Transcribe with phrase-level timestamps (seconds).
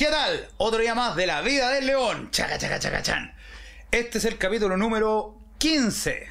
[0.00, 0.48] ¿Qué tal?
[0.56, 2.30] Otro día más de la vida del león.
[2.30, 3.34] Chaca, chaca, chaca, chan.
[3.90, 6.26] Este es el capítulo número 15.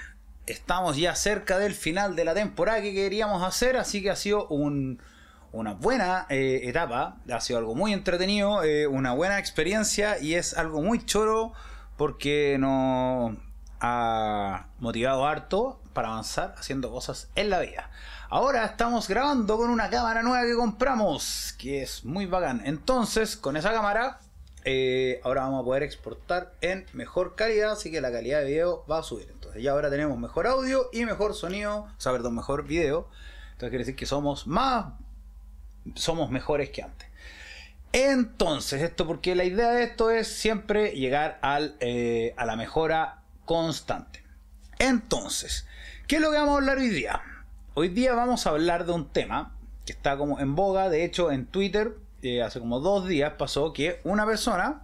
[0.48, 4.48] Estamos ya cerca del final de la temporada que queríamos hacer, así que ha sido
[4.48, 5.00] un,
[5.52, 10.58] una buena eh, etapa, ha sido algo muy entretenido, eh, una buena experiencia y es
[10.58, 11.54] algo muy choro
[11.96, 13.36] porque nos
[13.82, 17.92] ha motivado harto para avanzar haciendo cosas en la vida.
[18.32, 22.62] Ahora estamos grabando con una cámara nueva que compramos, que es muy bacán.
[22.64, 24.20] Entonces, con esa cámara,
[24.66, 28.86] eh, ahora vamos a poder exportar en mejor calidad, así que la calidad de video
[28.86, 29.28] va a subir.
[29.32, 33.10] Entonces, ya ahora tenemos mejor audio y mejor sonido, o sea, perdón, mejor video.
[33.54, 34.94] Entonces, quiere decir que somos más,
[35.96, 37.10] somos mejores que antes.
[37.94, 43.24] Entonces, esto porque la idea de esto es siempre llegar al, eh, a la mejora
[43.46, 44.24] constante.
[44.78, 45.66] Entonces,
[46.06, 47.24] ¿qué es lo que vamos a hablar hoy día?
[47.82, 50.90] Hoy día vamos a hablar de un tema que está como en boga.
[50.90, 54.82] De hecho, en Twitter, eh, hace como dos días pasó que una persona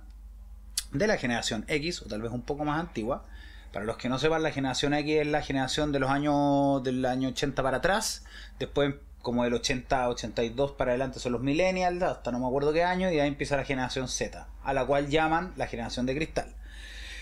[0.93, 3.25] de la generación X, o tal vez un poco más antigua,
[3.73, 7.05] para los que no sepan, la generación X es la generación de los años del
[7.05, 8.23] año 80 para atrás.
[8.59, 12.85] Después, como del 80 82 para adelante, son los millennials, hasta no me acuerdo qué
[12.85, 16.55] año, y ahí empieza la generación Z, a la cual llaman la generación de cristal.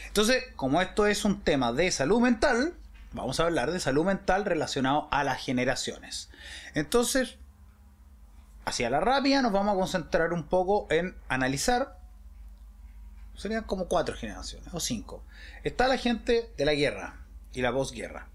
[0.06, 2.76] Entonces, como esto es un tema de salud mental,
[3.14, 6.30] vamos a hablar de salud mental relacionado a las generaciones.
[6.74, 7.38] Entonces,
[8.66, 12.00] hacia la rápida nos vamos a concentrar un poco en analizar,
[13.36, 15.24] serían como cuatro generaciones o cinco.
[15.64, 17.22] Está la gente de la guerra
[17.54, 18.28] y la posguerra,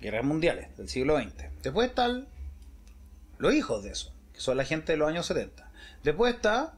[0.00, 1.62] guerras mundiales del siglo XX.
[1.62, 2.28] Después están
[3.38, 5.70] los hijos de eso, que son la gente de los años 70.
[6.02, 6.74] Después está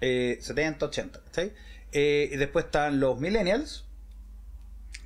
[0.00, 1.20] 70, 80,
[1.92, 3.87] y después están los millennials,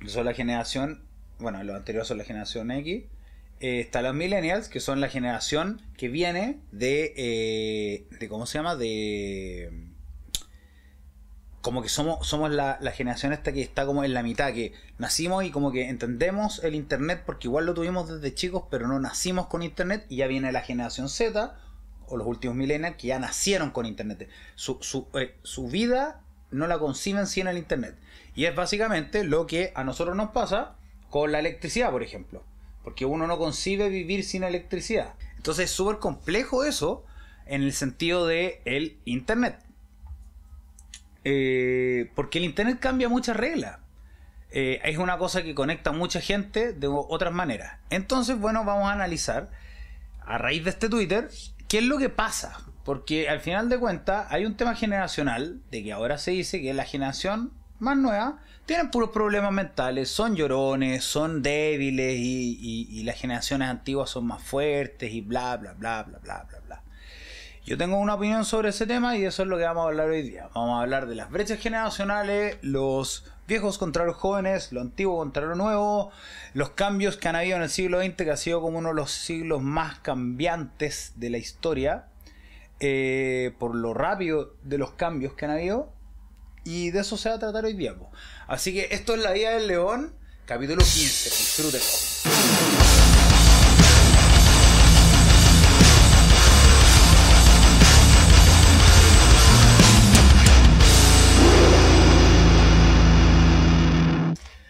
[0.07, 1.03] son la generación,
[1.39, 3.03] bueno, los anteriores son la generación X.
[3.59, 8.57] Eh, está los millennials, que son la generación que viene de, eh, de ¿cómo se
[8.57, 8.75] llama?
[8.75, 9.87] De...
[11.61, 14.73] Como que somos, somos la, la, generación esta que está como en la mitad, que
[14.97, 18.99] nacimos y como que entendemos el Internet porque igual lo tuvimos desde chicos, pero no
[18.99, 21.57] nacimos con Internet y ya viene la generación Z
[22.07, 24.27] o los últimos millennials que ya nacieron con Internet.
[24.55, 26.22] Su, su, eh, su vida
[26.53, 27.95] no la conciben sin el Internet.
[28.35, 30.75] Y es básicamente lo que a nosotros nos pasa
[31.09, 32.43] con la electricidad, por ejemplo.
[32.83, 35.13] Porque uno no concibe vivir sin electricidad.
[35.37, 37.05] Entonces es súper complejo eso
[37.45, 39.59] en el sentido de el Internet.
[41.23, 43.79] Eh, porque el Internet cambia muchas reglas.
[44.51, 47.79] Eh, es una cosa que conecta a mucha gente de otras maneras.
[47.89, 49.49] Entonces, bueno, vamos a analizar
[50.21, 51.29] a raíz de este Twitter
[51.67, 52.59] qué es lo que pasa.
[52.83, 56.73] Porque al final de cuentas hay un tema generacional de que ahora se dice que
[56.73, 57.51] la generación
[57.83, 58.35] más nuevas,
[58.65, 65.11] tienen puros problemas mentales, son llorones, son débiles y, las generaciones antiguas son más fuertes
[65.11, 66.83] y bla, bla, bla, bla, bla, bla, bla.
[67.65, 70.09] Yo tengo una opinión sobre ese tema y eso es lo que vamos a hablar
[70.09, 70.49] hoy día.
[70.53, 75.45] Vamos a hablar de las brechas generacionales, los viejos contra los jóvenes, lo antiguo contra
[75.45, 76.11] lo nuevo,
[76.53, 78.95] los cambios que han habido en el siglo XX, que ha sido como uno de
[78.95, 82.07] los siglos más cambiantes de la historia,
[82.85, 85.93] eh, por lo rápido de los cambios que han habido
[86.65, 87.95] y de eso se va a tratar hoy día.
[88.45, 90.13] Así que esto es La Vida del León,
[90.45, 91.29] capítulo 15.
[91.29, 91.85] Disfrútenlo.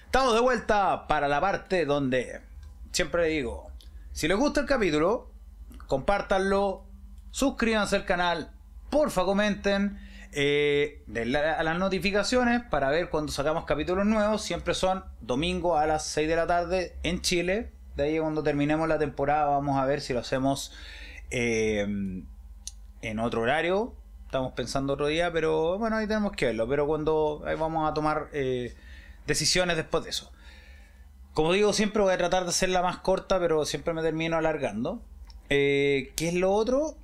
[0.06, 2.42] Estamos de vuelta para la parte donde
[2.92, 3.72] siempre digo,
[4.12, 5.32] si les gusta el capítulo,
[5.88, 6.93] compártanlo,
[7.34, 8.52] suscríbanse al canal,
[8.92, 10.00] porfa comenten
[10.34, 11.04] eh,
[11.58, 14.44] a las notificaciones para ver cuando sacamos capítulos nuevos.
[14.44, 17.72] Siempre son domingo a las 6 de la tarde en Chile.
[17.96, 20.74] De ahí cuando terminemos la temporada vamos a ver si lo hacemos
[21.32, 21.82] eh,
[23.02, 23.96] en otro horario.
[24.26, 26.68] Estamos pensando otro día, pero bueno, ahí tenemos que verlo.
[26.70, 28.76] Pero cuando vamos a tomar eh,
[29.26, 30.32] decisiones después de eso.
[31.34, 35.02] Como digo, siempre voy a tratar de hacerla más corta, pero siempre me termino alargando.
[35.50, 36.98] ¿Qué es lo otro?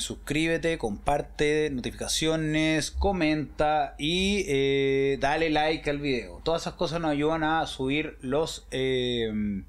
[0.00, 6.40] Suscríbete, comparte, notificaciones, comenta y eh, dale like al video.
[6.42, 9.66] Todas esas cosas nos ayudan a subir los eh, en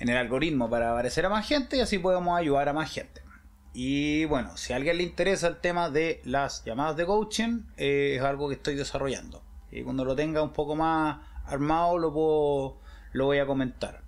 [0.00, 3.22] el algoritmo para aparecer a más gente y así podemos ayudar a más gente.
[3.72, 8.16] Y bueno, si a alguien le interesa el tema de las llamadas de coaching, eh,
[8.16, 9.42] es algo que estoy desarrollando.
[9.70, 12.80] Y cuando lo tenga un poco más armado, lo, puedo,
[13.12, 14.02] lo voy a comentar.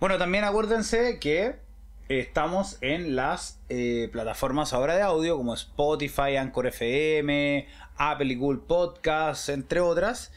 [0.00, 1.67] bueno, también acuérdense que
[2.08, 7.68] Estamos en las eh, plataformas ahora de audio como Spotify, Anchor FM,
[7.98, 10.32] Apple y Google Podcasts, entre otras.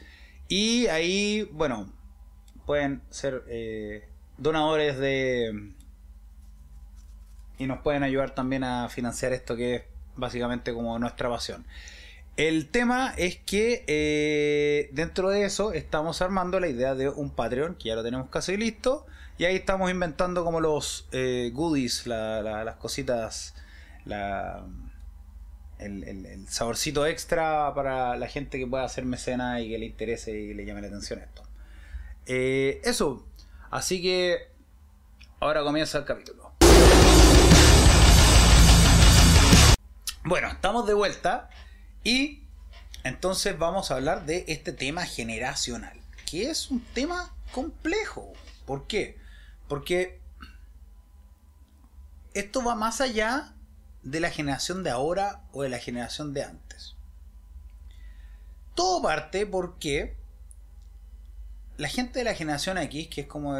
[0.48, 1.90] Y ahí, bueno,
[2.66, 5.72] pueden ser eh, donadores de
[7.56, 9.82] y nos pueden ayudar también a financiar esto que es
[10.14, 11.64] básicamente como nuestra pasión.
[12.36, 17.76] El tema es que eh, dentro de eso estamos armando la idea de un Patreon,
[17.76, 19.06] que ya lo tenemos casi listo,
[19.38, 23.54] y ahí estamos inventando como los eh, goodies, las cositas,
[25.78, 30.54] el, saborcito extra para la gente que pueda hacer mecena y que le interese y
[30.54, 31.42] le llame la atención esto.
[32.26, 33.26] Eh, eso,
[33.70, 34.48] así que
[35.40, 36.52] ahora comienza el capítulo.
[40.24, 41.50] Bueno, estamos de vuelta.
[42.04, 42.42] Y
[43.04, 45.98] entonces vamos a hablar de este tema generacional,
[46.30, 48.32] que es un tema complejo.
[48.66, 49.21] ¿Por qué?
[49.68, 50.20] Porque
[52.34, 53.54] esto va más allá
[54.02, 56.94] de la generación de ahora o de la generación de antes.
[58.74, 60.16] Todo parte porque
[61.76, 63.56] la gente de la generación X, que es como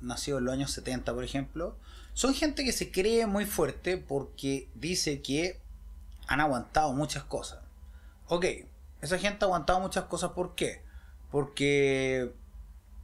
[0.00, 1.76] nacido en los años 70, por ejemplo,
[2.14, 5.60] son gente que se cree muy fuerte porque dice que
[6.26, 7.60] han aguantado muchas cosas.
[8.26, 8.44] Ok,
[9.00, 10.82] esa gente ha aguantado muchas cosas, ¿por qué?
[11.30, 12.32] Porque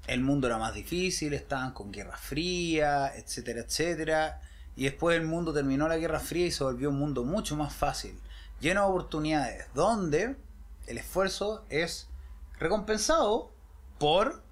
[0.06, 4.40] el mundo era más difícil, estaban con guerra fría, etcétera, etcétera.
[4.76, 7.74] Y después el mundo terminó la guerra fría y se volvió un mundo mucho más
[7.74, 8.18] fácil,
[8.60, 10.36] lleno de oportunidades, donde
[10.86, 12.08] el esfuerzo es
[12.58, 13.52] recompensado
[13.98, 14.42] por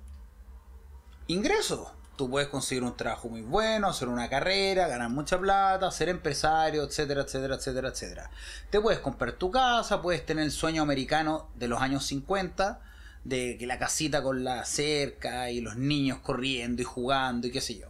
[1.26, 6.08] ingresos tú puedes conseguir un trabajo muy bueno, hacer una carrera, ganar mucha plata, ser
[6.08, 8.30] empresario, etcétera, etcétera, etcétera, etcétera.
[8.70, 12.80] Te puedes comprar tu casa, puedes tener el sueño americano de los años 50,
[13.24, 17.60] de que la casita con la cerca y los niños corriendo y jugando y qué
[17.60, 17.88] sé yo.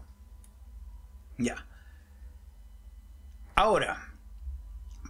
[1.39, 1.67] Ya.
[3.55, 4.15] Ahora,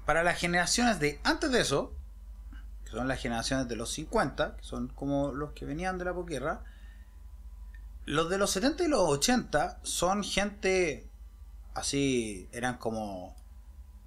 [0.04, 1.94] para las generaciones de antes de eso,
[2.84, 6.14] que son las generaciones de los 50, que son como los que venían de la
[6.14, 6.64] posguerra,
[8.04, 11.08] los de los 70 y los 80 son gente
[11.74, 13.36] así, eran como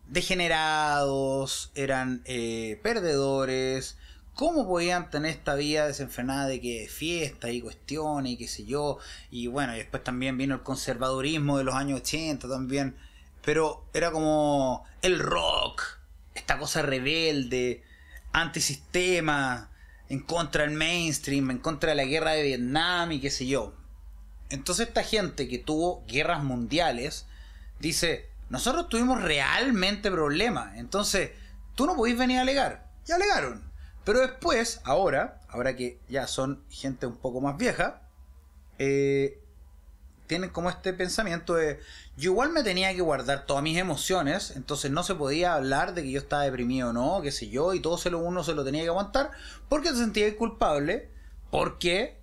[0.08, 3.98] degenerados, eran eh, perdedores.
[4.36, 9.00] ¿Cómo podían tener esta vida desenfrenada de que fiesta y cuestiones y qué sé yo?
[9.32, 12.98] Y bueno, y después también vino el conservadurismo de los años 80 también.
[13.42, 15.84] Pero era como el rock,
[16.34, 17.84] esta cosa rebelde,
[18.34, 19.72] antisistema,
[20.10, 23.74] en contra del mainstream, en contra de la guerra de Vietnam y qué sé yo.
[24.50, 27.26] Entonces esta gente que tuvo guerras mundiales
[27.80, 31.32] dice, nosotros tuvimos realmente problemas, entonces
[31.74, 32.92] tú no podéis venir a alegar.
[33.08, 33.75] Y alegaron.
[34.06, 38.04] Pero después, ahora, ahora que ya son gente un poco más vieja,
[38.80, 39.42] eh,
[40.28, 41.80] tienen como este pensamiento de
[42.18, 46.04] yo igual me tenía que guardar todas mis emociones, entonces no se podía hablar de
[46.04, 48.54] que yo estaba deprimido o no, qué sé yo, y todo se lo, uno se
[48.54, 49.32] lo tenía que aguantar
[49.70, 51.10] porque se sentía culpable,
[51.52, 52.18] porque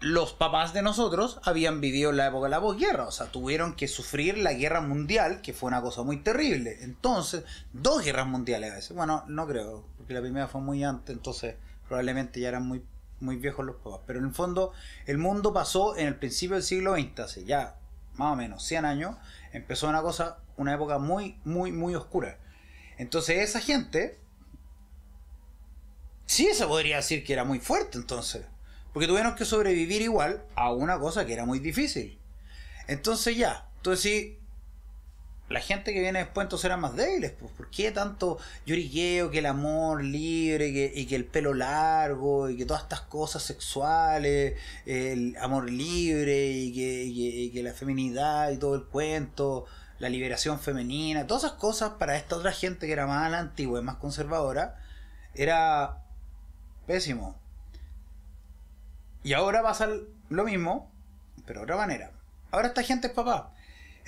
[0.00, 3.88] los papás de nosotros habían vivido la época de la posguerra, o sea, tuvieron que
[3.88, 6.78] sufrir la guerra mundial, que fue una cosa muy terrible.
[6.82, 8.96] Entonces, dos guerras mundiales a veces.
[8.96, 9.84] Bueno, no creo,
[10.14, 11.56] la primera fue muy antes, entonces
[11.86, 12.84] probablemente ya eran muy,
[13.20, 14.00] muy viejos los papás.
[14.06, 14.72] Pero en el fondo,
[15.06, 17.76] el mundo pasó en el principio del siglo XX, hace ya
[18.14, 19.16] más o menos 100 años,
[19.52, 22.38] empezó una cosa, una época muy, muy, muy oscura.
[22.98, 24.18] Entonces, esa gente,
[26.26, 28.44] sí se podría decir que era muy fuerte entonces.
[28.92, 32.18] Porque tuvieron que sobrevivir igual a una cosa que era muy difícil.
[32.88, 34.37] Entonces ya, tú decís,
[35.48, 37.32] la gente que viene después entonces eran más débiles.
[37.32, 42.56] Pues, ¿Por qué tanto lloriqueo que el amor libre y que el pelo largo y
[42.56, 48.58] que todas estas cosas sexuales, el amor libre y que, y que la feminidad y
[48.58, 49.66] todo el cuento,
[49.98, 53.82] la liberación femenina, todas esas cosas para esta otra gente que era más antigua y
[53.82, 54.76] más conservadora,
[55.34, 56.04] era
[56.86, 57.36] pésimo.
[59.22, 59.88] Y ahora pasa
[60.28, 60.90] lo mismo,
[61.46, 62.12] pero de otra manera.
[62.50, 63.52] Ahora esta gente es papá.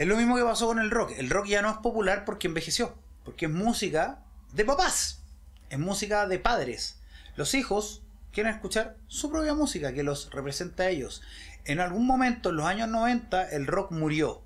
[0.00, 1.12] Es lo mismo que pasó con el rock.
[1.18, 2.94] El rock ya no es popular porque envejeció.
[3.22, 4.20] Porque es música
[4.54, 5.20] de papás.
[5.68, 6.98] Es música de padres.
[7.36, 8.00] Los hijos
[8.32, 11.20] quieren escuchar su propia música que los representa a ellos.
[11.66, 14.40] En algún momento, en los años 90, el rock murió.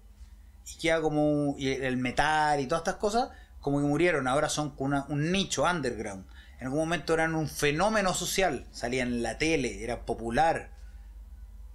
[0.67, 3.29] Y queda como el metal y todas estas cosas,
[3.61, 4.27] como que murieron.
[4.27, 6.25] Ahora son un nicho underground
[6.65, 10.71] en algún momento eran un fenómeno social, salían en la tele, era popular.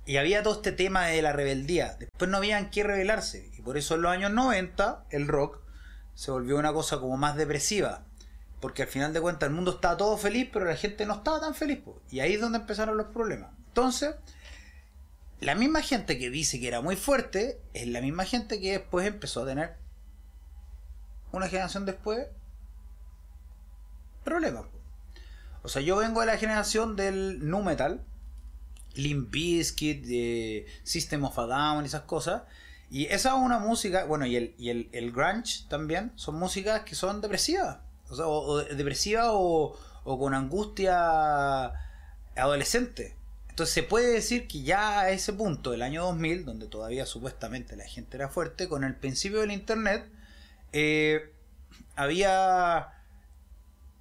[0.09, 1.95] Y había todo este tema de la rebeldía.
[1.99, 3.51] Después no habían que rebelarse.
[3.55, 5.59] Y por eso en los años 90 el rock
[6.15, 8.05] se volvió una cosa como más depresiva.
[8.59, 11.39] Porque al final de cuentas el mundo estaba todo feliz, pero la gente no estaba
[11.39, 11.81] tan feliz.
[12.09, 13.51] Y ahí es donde empezaron los problemas.
[13.67, 14.15] Entonces,
[15.41, 19.05] la misma gente que dice que era muy fuerte es la misma gente que después
[19.05, 19.75] empezó a tener
[21.31, 22.25] una generación después
[24.23, 24.65] problemas.
[25.61, 28.03] O sea, yo vengo de la generación del nu metal,
[28.95, 30.05] Limp Bizkit,
[30.83, 32.43] System of a Down, esas cosas.
[32.91, 36.81] Y esa es una música, bueno, y el, y el, el grunge también, son músicas
[36.81, 37.79] que son depresivas.
[38.09, 41.71] O sea, o, o, o con angustia
[42.35, 43.15] adolescente.
[43.49, 47.75] Entonces se puede decir que ya a ese punto, el año 2000, donde todavía supuestamente
[47.75, 50.09] la gente era fuerte, con el principio del Internet,
[50.71, 51.33] eh,
[51.95, 52.93] había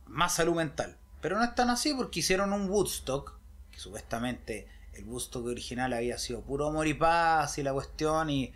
[0.06, 0.96] más salud mental.
[1.20, 3.36] Pero no es tan así porque hicieron un Woodstock,
[3.70, 4.68] que supuestamente
[4.98, 8.52] el Woodstock original había sido puro amor y paz y la cuestión y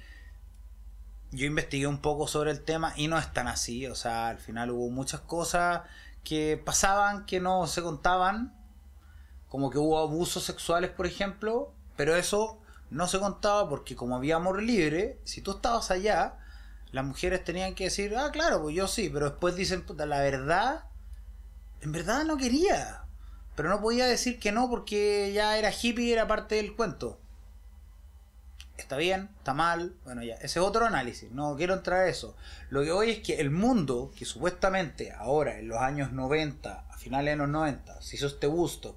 [1.31, 4.39] yo investigué un poco sobre el tema y no es tan así, o sea, al
[4.39, 5.83] final hubo muchas cosas
[6.25, 8.55] que pasaban que no se contaban,
[9.49, 14.37] como que hubo abusos sexuales, por ejemplo, pero eso no se contaba porque como había
[14.37, 16.39] amor libre, si tú estabas allá,
[16.91, 20.21] las mujeres tenían que decir, ah, claro, pues yo sí, pero después dicen, puta, la
[20.21, 20.85] verdad,
[21.81, 23.02] en verdad no quería,
[23.55, 27.19] pero no podía decir que no porque ya era hippie era parte del cuento
[28.83, 32.37] está bien, está mal, bueno ya, ese es otro análisis, no quiero entrar a eso.
[32.71, 36.97] Lo que hoy es que el mundo, que supuestamente ahora en los años 90, a
[36.99, 38.97] finales de los 90, se hizo este Woodstock,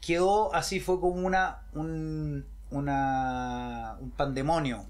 [0.00, 4.86] quedó así, fue como una, un, una, un pandemonio.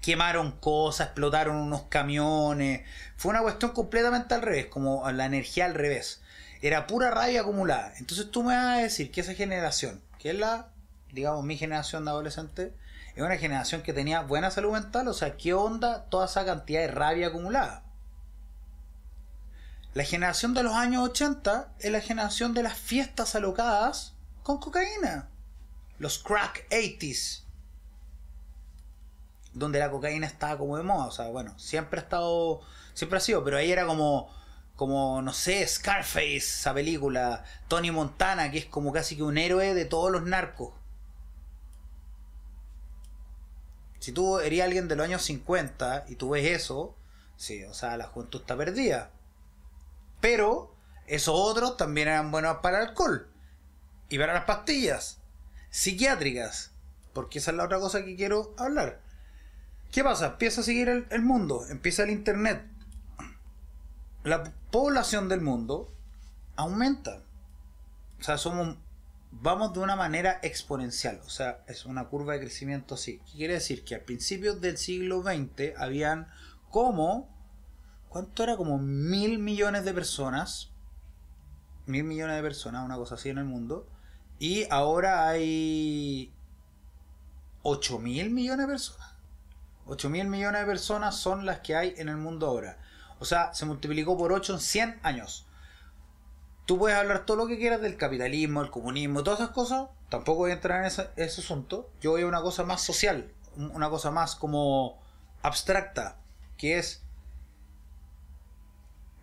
[0.00, 2.82] Quemaron cosas, explotaron unos camiones,
[3.16, 6.21] fue una cuestión completamente al revés, como la energía al revés.
[6.62, 7.92] Era pura rabia acumulada.
[7.98, 10.68] Entonces tú me vas a decir que esa generación, que es la,
[11.12, 12.72] digamos, mi generación de adolescentes,
[13.14, 16.80] es una generación que tenía buena salud mental, o sea, ¿qué onda toda esa cantidad
[16.80, 17.82] de rabia acumulada?
[19.94, 25.28] La generación de los años 80 es la generación de las fiestas alocadas con cocaína.
[25.98, 27.42] Los crack 80s.
[29.52, 31.04] Donde la cocaína estaba como de moda.
[31.04, 32.62] O sea, bueno, siempre ha estado.
[32.94, 34.30] Siempre ha sido, pero ahí era como.
[34.82, 37.44] Como, no sé, Scarface, esa película.
[37.68, 40.74] Tony Montana, que es como casi que un héroe de todos los narcos.
[44.00, 46.96] Si tú eres alguien de los años 50 y tú ves eso,
[47.36, 49.12] sí, o sea, la juventud está perdida.
[50.20, 50.74] Pero
[51.06, 53.28] esos otros también eran buenos para el alcohol
[54.08, 55.20] y para las pastillas
[55.70, 56.72] psiquiátricas,
[57.12, 59.00] porque esa es la otra cosa que quiero hablar.
[59.92, 60.26] ¿Qué pasa?
[60.26, 62.71] Empieza a seguir el, el mundo, empieza el Internet.
[64.24, 65.92] La población del mundo
[66.56, 67.22] aumenta.
[68.20, 68.76] O sea, somos
[69.32, 73.18] vamos de una manera exponencial, o sea, es una curva de crecimiento así.
[73.26, 73.84] ¿Qué quiere decir?
[73.84, 76.28] Que al principio del siglo XX habían
[76.70, 77.28] como,
[78.08, 78.56] ¿cuánto era?
[78.56, 80.70] Como mil millones de personas,
[81.86, 83.88] mil millones de personas, una cosa así en el mundo,
[84.38, 86.32] y ahora hay
[87.62, 89.14] 8 mil millones de personas.
[89.86, 92.78] 8 mil millones de personas son las que hay en el mundo ahora.
[93.22, 95.46] O sea, se multiplicó por 8 en 100 años.
[96.66, 99.90] Tú puedes hablar todo lo que quieras del capitalismo, el comunismo, todas esas cosas.
[100.08, 101.88] Tampoco voy a entrar en ese, asunto.
[102.00, 105.00] Yo voy a una cosa más social, una cosa más como
[105.40, 106.16] abstracta,
[106.56, 107.04] que es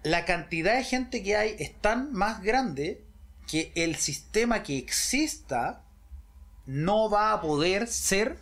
[0.03, 3.03] la cantidad de gente que hay es tan más grande
[3.47, 5.83] que el sistema que exista
[6.65, 8.39] no va a poder ser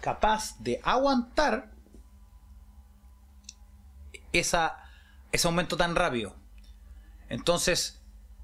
[0.00, 1.70] capaz de aguantar
[4.32, 4.78] esa,
[5.32, 6.34] ese aumento tan rápido.
[7.28, 8.00] Entonces,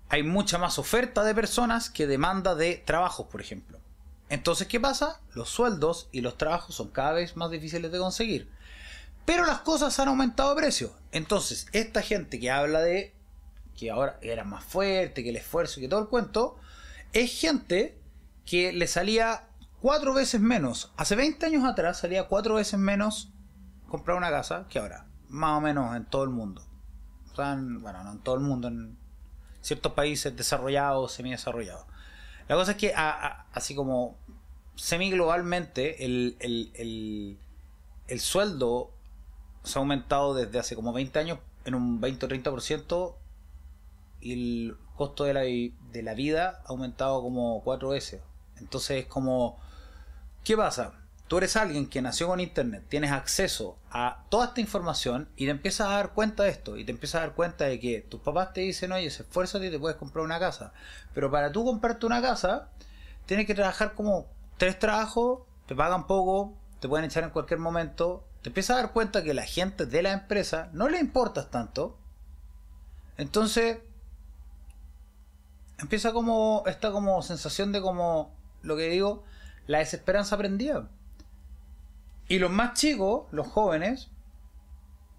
[0.08, 3.78] hay mucha más oferta de personas que demanda de trabajos, por ejemplo.
[4.28, 5.20] Entonces, ¿qué pasa?
[5.34, 8.50] Los sueldos y los trabajos son cada vez más difíciles de conseguir.
[9.24, 10.92] Pero las cosas han aumentado de precio.
[11.12, 13.14] Entonces, esta gente que habla de
[13.76, 16.56] que ahora era más fuerte, que el esfuerzo y que todo el cuento,
[17.12, 17.98] es gente
[18.44, 19.48] que le salía
[19.80, 20.92] cuatro veces menos.
[20.96, 23.30] Hace 20 años atrás salía cuatro veces menos
[23.88, 25.05] comprar una casa que ahora.
[25.28, 26.62] Más o menos en todo el mundo.
[27.32, 28.96] O sea, bueno, no en todo el mundo, en
[29.60, 31.86] ciertos países desarrollados, semi-desarrollados.
[32.48, 34.16] La cosa es que, así como
[34.76, 37.38] semi-globalmente, el, el,
[38.06, 38.92] el, sueldo
[39.64, 43.14] se ha aumentado desde hace como 20 años en un 20 o 30%
[44.20, 48.22] y el costo de la, de la vida ha aumentado como 4 veces.
[48.58, 49.58] Entonces es como,
[50.44, 50.92] ¿qué pasa?
[51.28, 55.50] Tú eres alguien que nació con internet, tienes acceso a toda esta información y te
[55.50, 58.20] empiezas a dar cuenta de esto y te empiezas a dar cuenta de que tus
[58.20, 60.72] papás te dicen, oye, esfuérzate y te puedes comprar una casa.
[61.14, 62.68] Pero para tú comprarte una casa,
[63.26, 68.24] tienes que trabajar como tres trabajos, te pagan poco, te pueden echar en cualquier momento.
[68.42, 71.98] Te empiezas a dar cuenta que la gente de la empresa no le importas tanto.
[73.16, 73.78] Entonces,
[75.78, 79.24] empieza como esta como sensación de como, lo que digo,
[79.66, 80.88] la desesperanza aprendida.
[82.28, 84.08] Y los más chicos, los jóvenes,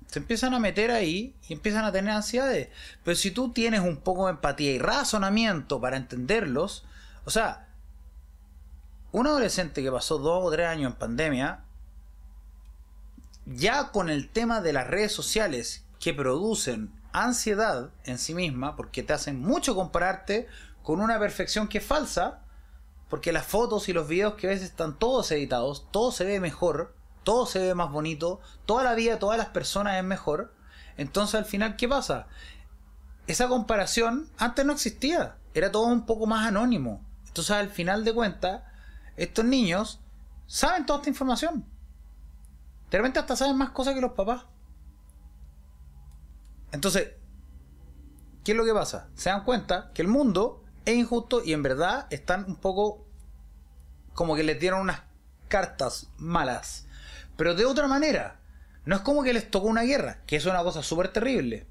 [0.07, 2.69] se empiezan a meter ahí y empiezan a tener ansiedades.
[3.03, 6.85] Pero si tú tienes un poco de empatía y razonamiento para entenderlos,
[7.25, 7.67] o sea,
[9.11, 11.63] un adolescente que pasó dos o tres años en pandemia,
[13.45, 19.03] ya con el tema de las redes sociales que producen ansiedad en sí misma, porque
[19.03, 20.47] te hacen mucho compararte
[20.83, 22.41] con una perfección que es falsa,
[23.09, 26.93] porque las fotos y los videos que ves están todos editados, todo se ve mejor,
[27.27, 30.53] todo se ve más bonito, toda la vida todas las personas es mejor.
[30.95, 32.27] Entonces al final, ¿qué pasa?
[33.27, 37.05] Esa comparación antes no existía, era todo un poco más anónimo.
[37.27, 38.61] Entonces al final de cuentas,
[39.17, 39.99] estos niños
[40.45, 41.65] saben toda esta información.
[42.91, 44.45] De repente hasta saben más cosas que los papás.
[46.71, 47.09] Entonces,
[48.45, 49.09] ¿qué es lo que pasa?
[49.15, 53.05] Se dan cuenta que el mundo es injusto y en verdad están un poco
[54.13, 55.01] como que les dieron unas
[55.49, 56.86] cartas malas.
[57.37, 58.39] Pero de otra manera,
[58.85, 61.65] no es como que les tocó una guerra, que es una cosa súper terrible.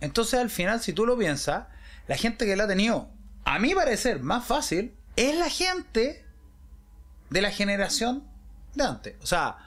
[0.00, 1.66] Entonces al final, si tú lo piensas,
[2.08, 3.08] la gente que la ha tenido,
[3.44, 6.24] a mi parecer, más fácil, es la gente
[7.30, 8.24] de la generación
[8.74, 9.16] de antes.
[9.22, 9.58] O sea,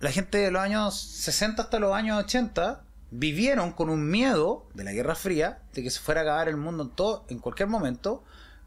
[0.00, 4.84] la gente de los años 60 hasta los años 80 vivieron con un miedo de
[4.84, 7.68] la Guerra Fría, de que se fuera a acabar el mundo en, todo, en cualquier
[7.68, 8.24] momento,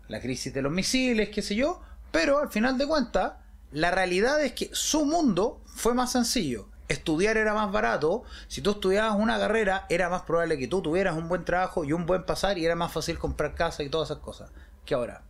[0.08, 3.34] la crisis de los misiles, qué sé yo, pero al final de cuentas,
[3.72, 6.70] la realidad es que su mundo fue más sencillo.
[6.88, 11.18] Estudiar era más barato, si tú estudiabas una carrera era más probable que tú tuvieras
[11.18, 14.10] un buen trabajo y un buen pasar y era más fácil comprar casa y todas
[14.10, 14.52] esas cosas
[14.86, 15.24] que ahora.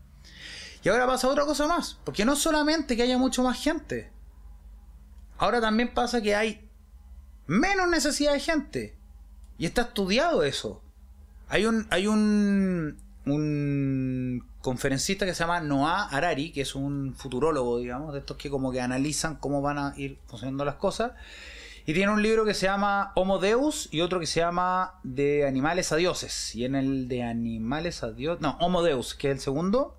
[0.83, 4.11] Y ahora pasa otra cosa más, porque no solamente que haya mucho más gente,
[5.37, 6.69] ahora también pasa que hay
[7.47, 8.97] menos necesidad de gente.
[9.57, 10.83] Y está estudiado eso.
[11.49, 17.79] Hay un, hay un, un conferencista que se llama Noah Harari, que es un futurólogo,
[17.79, 21.11] digamos, de estos que como que analizan cómo van a ir funcionando las cosas.
[21.85, 25.47] Y tiene un libro que se llama Homo Deus y otro que se llama De
[25.47, 26.53] animales a dioses.
[26.53, 29.97] Y en el de animales a dioses, no, Homo Deus, que es el segundo,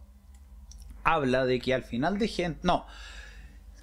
[1.03, 2.87] habla de que al final de gente, no,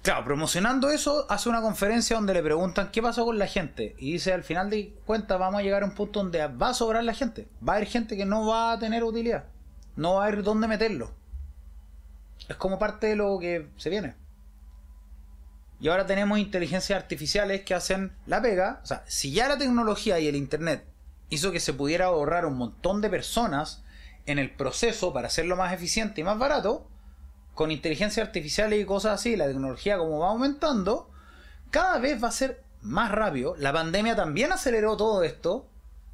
[0.06, 3.96] Claro, promocionando eso, hace una conferencia donde le preguntan qué pasó con la gente.
[3.98, 6.74] Y dice, al final de cuentas vamos a llegar a un punto donde va a
[6.74, 7.48] sobrar la gente.
[7.68, 9.46] Va a haber gente que no va a tener utilidad.
[9.96, 11.10] No va a haber dónde meterlo.
[12.48, 14.14] Es como parte de lo que se viene.
[15.80, 18.78] Y ahora tenemos inteligencias artificiales que hacen la pega.
[18.84, 20.84] O sea, si ya la tecnología y el Internet
[21.30, 23.82] hizo que se pudiera ahorrar un montón de personas
[24.26, 26.86] en el proceso para hacerlo más eficiente y más barato,
[27.56, 31.10] con inteligencia artificial y cosas así, la tecnología como va aumentando,
[31.70, 33.56] cada vez va a ser más rápido.
[33.56, 35.66] La pandemia también aceleró todo esto.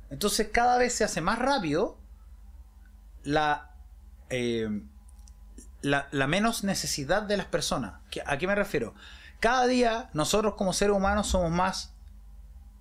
[0.08, 1.98] Entonces cada vez se hace más rápido
[3.24, 3.72] la,
[4.30, 4.82] eh,
[5.80, 7.94] la, menos necesidad de las personas.
[8.24, 8.94] ¿A qué me refiero?
[9.40, 11.92] Cada día nosotros como seres humanos somos más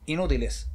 [0.05, 0.69] inútiles.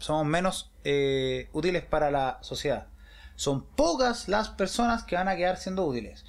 [0.00, 2.88] Somos menos eh, útiles para la sociedad.
[3.36, 6.24] Son pocas las personas que van a quedar siendo útiles.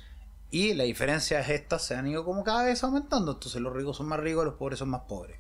[0.52, 3.34] Y la diferencia es esta, se han ido como cada vez aumentando.
[3.34, 5.40] Entonces los ricos son más ricos, los pobres son más pobres.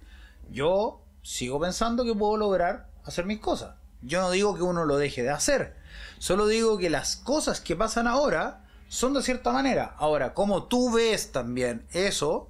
[0.52, 3.76] Yo sigo pensando que puedo lograr hacer mis cosas.
[4.02, 5.76] Yo no digo que uno lo deje de hacer.
[6.20, 9.96] Solo digo que las cosas que pasan ahora son de cierta manera.
[9.98, 12.50] Ahora, como tú ves también eso,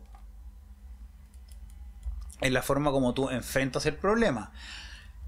[2.41, 4.51] es la forma como tú enfrentas el problema.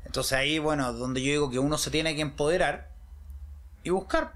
[0.06, 2.90] Entonces ahí, bueno, donde yo digo que uno se tiene que empoderar
[3.84, 4.34] y buscar.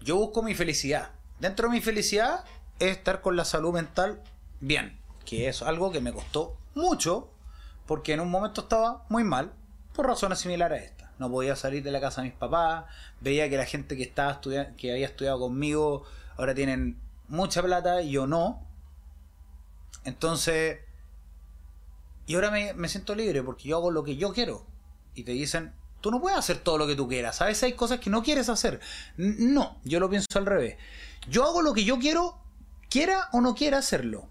[0.00, 1.10] Yo busco mi felicidad
[1.40, 2.44] dentro de mi felicidad
[2.78, 4.22] es estar con la salud mental
[4.60, 7.30] bien, que es algo que me costó mucho
[7.86, 9.52] porque en un momento estaba muy mal
[9.94, 11.12] por razones similares a esta.
[11.18, 12.84] No podía salir de la casa de mis papás,
[13.20, 16.04] veía que la gente que estaba estudiando, que había estudiado conmigo
[16.36, 16.98] ahora tienen
[17.28, 18.66] mucha plata y yo no.
[20.04, 20.78] Entonces,
[22.26, 24.64] y ahora me, siento libre porque yo hago lo que yo quiero.
[25.14, 27.42] Y te dicen, tú no puedes hacer todo lo que tú quieras.
[27.42, 28.80] A veces hay cosas que no quieres hacer.
[29.16, 30.76] No, yo lo pienso al revés.
[31.28, 32.38] Yo hago lo que yo quiero,
[32.88, 34.28] quiera o no quiera hacerlo.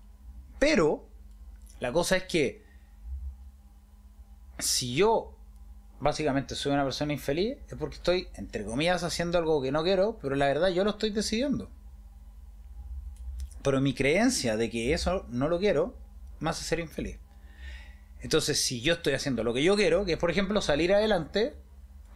[0.60, 1.08] Pero
[1.80, 2.64] la cosa es que
[4.58, 5.36] si yo
[6.00, 10.18] básicamente soy una persona infeliz, es porque estoy, entre comillas, haciendo algo que no quiero,
[10.22, 11.70] pero la verdad yo lo estoy decidiendo.
[13.64, 15.96] Pero mi creencia de que eso no lo quiero,
[16.40, 17.20] me hace ser infeliz.
[18.22, 21.56] Entonces, si yo estoy haciendo lo que yo quiero, que es por ejemplo salir adelante,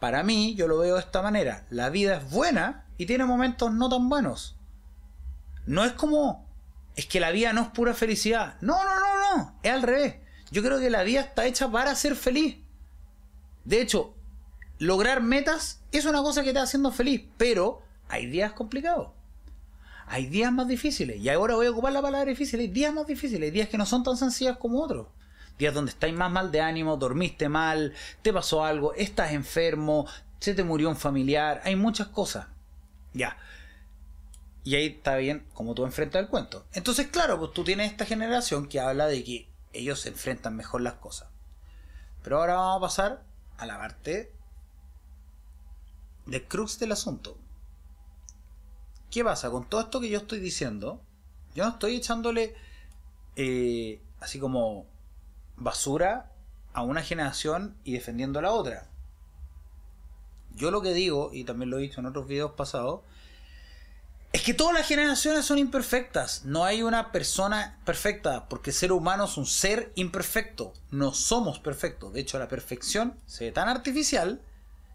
[0.00, 1.66] para mí yo lo veo de esta manera.
[1.70, 4.56] La vida es buena y tiene momentos no tan buenos.
[5.66, 6.46] No es como,
[6.96, 8.56] es que la vida no es pura felicidad.
[8.60, 10.16] No, no, no, no, es al revés.
[10.50, 12.58] Yo creo que la vida está hecha para ser feliz.
[13.64, 14.14] De hecho,
[14.78, 19.08] lograr metas es una cosa que te está haciendo feliz, pero hay días complicados.
[20.06, 21.18] Hay días más difíciles.
[21.18, 22.60] Y ahora voy a ocupar la palabra difícil.
[22.60, 23.42] Hay días más difíciles.
[23.42, 25.08] Hay días que no son tan sencillos como otros.
[25.58, 30.04] Días donde estáis más mal de ánimo, dormiste mal, te pasó algo, estás enfermo,
[30.40, 31.62] se te murió un familiar.
[31.64, 32.46] Hay muchas cosas.
[33.12, 33.38] Ya.
[34.64, 36.66] Y ahí está bien como tú enfrentas el cuento.
[36.72, 40.80] Entonces, claro, pues tú tienes esta generación que habla de que ellos se enfrentan mejor
[40.80, 41.28] las cosas.
[42.22, 43.22] Pero ahora vamos a pasar
[43.58, 44.32] a la parte
[46.24, 47.36] del crux del asunto.
[49.10, 49.50] ¿Qué pasa?
[49.50, 51.02] Con todo esto que yo estoy diciendo,
[51.54, 52.54] yo no estoy echándole
[53.36, 54.86] eh, así como
[55.56, 56.32] basura
[56.72, 58.88] a una generación y defendiendo a la otra.
[60.56, 63.02] Yo lo que digo, y también lo he dicho en otros videos pasados,
[64.34, 66.44] es que todas las generaciones son imperfectas.
[66.44, 70.72] No hay una persona perfecta, porque el ser humano es un ser imperfecto.
[70.90, 72.12] No somos perfectos.
[72.12, 74.42] De hecho, la perfección se ve tan artificial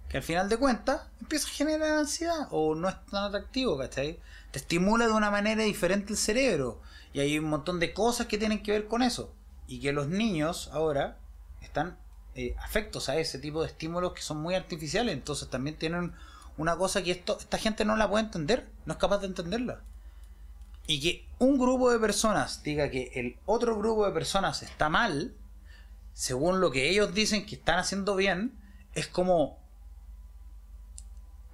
[0.09, 4.19] que al final de cuentas empieza a generar ansiedad o no es tan atractivo, ¿cachai?
[4.51, 6.81] Te estimula de una manera diferente el cerebro.
[7.13, 9.33] Y hay un montón de cosas que tienen que ver con eso.
[9.67, 11.17] Y que los niños ahora
[11.61, 11.97] están
[12.35, 15.13] eh, afectos a ese tipo de estímulos que son muy artificiales.
[15.13, 16.13] Entonces también tienen
[16.59, 19.81] una cosa que esto, esta gente no la puede entender, no es capaz de entenderla.
[20.87, 25.33] Y que un grupo de personas diga que el otro grupo de personas está mal,
[26.13, 28.59] según lo que ellos dicen que están haciendo bien,
[28.93, 29.57] es como...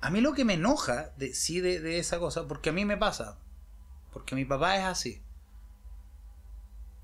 [0.01, 2.97] A mí lo que me enoja de, sí de, esa cosa, porque a mí me
[2.97, 3.37] pasa,
[4.11, 5.21] porque mi papá es así.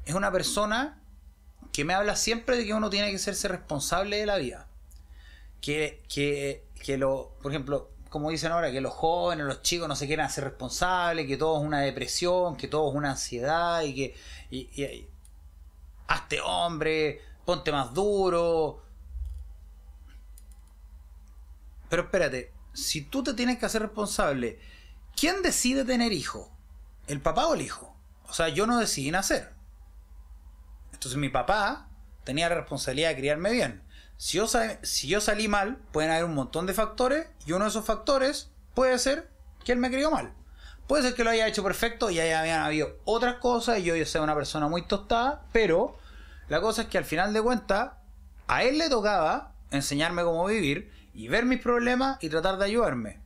[0.05, 1.03] Es una persona
[1.71, 4.67] que me habla siempre de que uno tiene que serse responsable de la vida.
[5.61, 9.95] Que, que, que lo, por ejemplo, como dicen ahora, que los jóvenes, los chicos no
[9.95, 13.95] se quieren hacer responsables, que todo es una depresión, que todo es una ansiedad y
[13.95, 14.15] que.
[14.49, 15.07] Y,
[16.07, 18.83] hazte hombre, ponte más duro.
[21.89, 24.59] Pero espérate, si tú te tienes que hacer responsable,
[25.15, 26.51] ¿quién decide tener hijo?
[27.07, 27.95] ¿El papá o el hijo?
[28.27, 29.53] O sea, yo no decidí nacer.
[30.91, 31.89] Entonces mi papá
[32.23, 33.83] tenía la responsabilidad de criarme bien.
[34.21, 34.45] Si yo,
[34.83, 38.99] yo salí mal, pueden haber un montón de factores y uno de esos factores puede
[38.99, 39.31] ser
[39.65, 40.31] que él me crió mal.
[40.85, 44.21] Puede ser que lo haya hecho perfecto y haya habido otras cosas y yo sea
[44.21, 45.97] una persona muy tostada, pero
[46.49, 47.93] la cosa es que al final de cuentas
[48.45, 53.19] a él le tocaba enseñarme cómo vivir y ver mis problemas y tratar de ayudarme.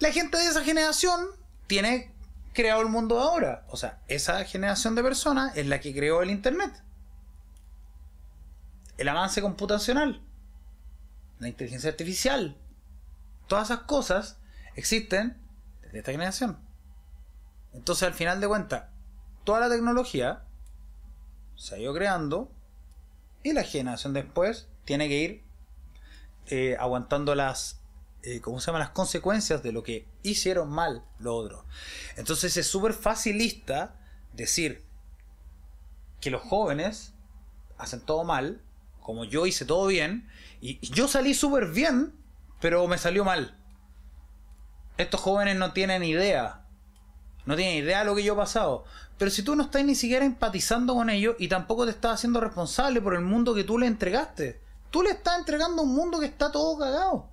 [0.00, 1.28] La gente de esa generación
[1.68, 2.12] tiene
[2.54, 3.64] creado el mundo ahora.
[3.68, 6.72] O sea, esa generación de personas es la que creó el Internet.
[9.02, 10.22] El avance computacional.
[11.40, 12.56] La inteligencia artificial.
[13.48, 14.38] Todas esas cosas
[14.76, 15.36] existen
[15.80, 16.56] desde esta generación.
[17.72, 18.84] Entonces, al final de cuentas,
[19.42, 20.44] toda la tecnología
[21.56, 22.52] se ha ido creando
[23.42, 25.44] y la generación después tiene que ir
[26.46, 27.80] eh, aguantando las
[28.22, 28.78] eh, ¿cómo se llama?
[28.78, 31.64] las consecuencias de lo que hicieron mal los otros.
[32.14, 33.96] Entonces es súper facilista
[34.32, 34.84] decir
[36.20, 37.14] que los jóvenes
[37.78, 38.62] hacen todo mal,
[39.02, 40.28] como yo hice todo bien,
[40.60, 42.14] y yo salí súper bien,
[42.60, 43.58] pero me salió mal.
[44.96, 46.66] Estos jóvenes no tienen idea,
[47.44, 48.84] no tienen idea de lo que yo he pasado.
[49.18, 52.40] Pero si tú no estás ni siquiera empatizando con ellos y tampoco te estás haciendo
[52.40, 54.60] responsable por el mundo que tú le entregaste,
[54.90, 57.28] tú le estás entregando un mundo que está todo cagado.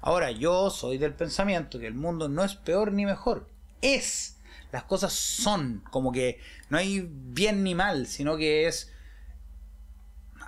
[0.00, 3.48] Ahora, yo soy del pensamiento que el mundo no es peor ni mejor.
[3.80, 4.36] Es.
[4.70, 5.82] Las cosas son.
[5.90, 8.92] Como que no hay bien ni mal, sino que es.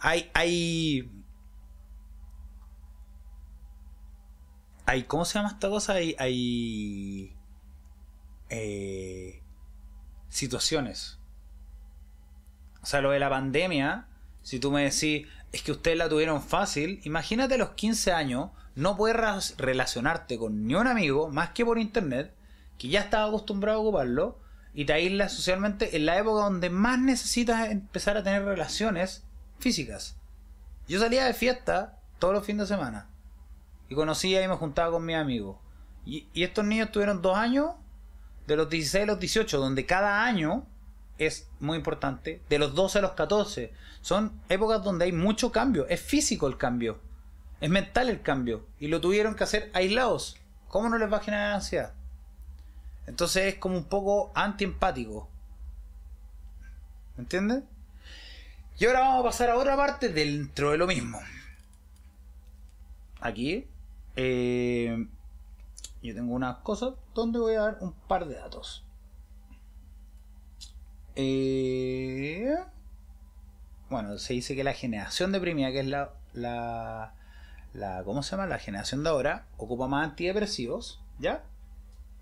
[0.00, 0.30] Hay.
[0.34, 1.10] Hay.
[4.86, 5.02] Hay.
[5.04, 5.94] ¿Cómo se llama esta cosa?
[5.94, 6.16] Hay.
[6.18, 7.36] hay
[8.48, 9.42] eh,
[10.28, 11.18] situaciones.
[12.82, 14.08] O sea, lo de la pandemia.
[14.42, 17.00] Si tú me decís, es que ustedes la tuvieron fácil.
[17.04, 21.78] Imagínate a los 15 años no puedes relacionarte con ni un amigo más que por
[21.78, 22.32] internet,
[22.78, 24.38] que ya estaba acostumbrado a ocuparlo,
[24.74, 29.25] y te aíslas socialmente en la época donde más necesitas empezar a tener relaciones
[29.58, 30.16] físicas.
[30.88, 33.08] Yo salía de fiesta todos los fines de semana
[33.88, 35.56] y conocía y me juntaba con mis amigos.
[36.04, 37.72] Y, estos niños tuvieron dos años,
[38.46, 40.64] de los 16 a los 18, donde cada año
[41.18, 43.72] es muy importante, de los 12 a los 14.
[44.02, 47.00] Son épocas donde hay mucho cambio, es físico el cambio.
[47.60, 48.66] Es mental el cambio.
[48.78, 50.36] Y lo tuvieron que hacer aislados.
[50.68, 51.94] ¿Cómo no les va a generar ansiedad?
[53.06, 55.28] Entonces es como un poco antiempático.
[57.16, 57.64] ¿Me entiendes?
[58.78, 61.18] Y ahora vamos a pasar a otra parte dentro de lo mismo.
[63.20, 63.66] Aquí.
[64.16, 65.06] Eh,
[66.02, 68.84] yo tengo unas cosas donde voy a dar un par de datos.
[71.14, 72.54] Eh,
[73.88, 78.46] bueno, se dice que la generación deprimida, que es la, la ¿cómo se llama?
[78.46, 81.44] La generación de ahora ocupa más antidepresivos, ¿ya?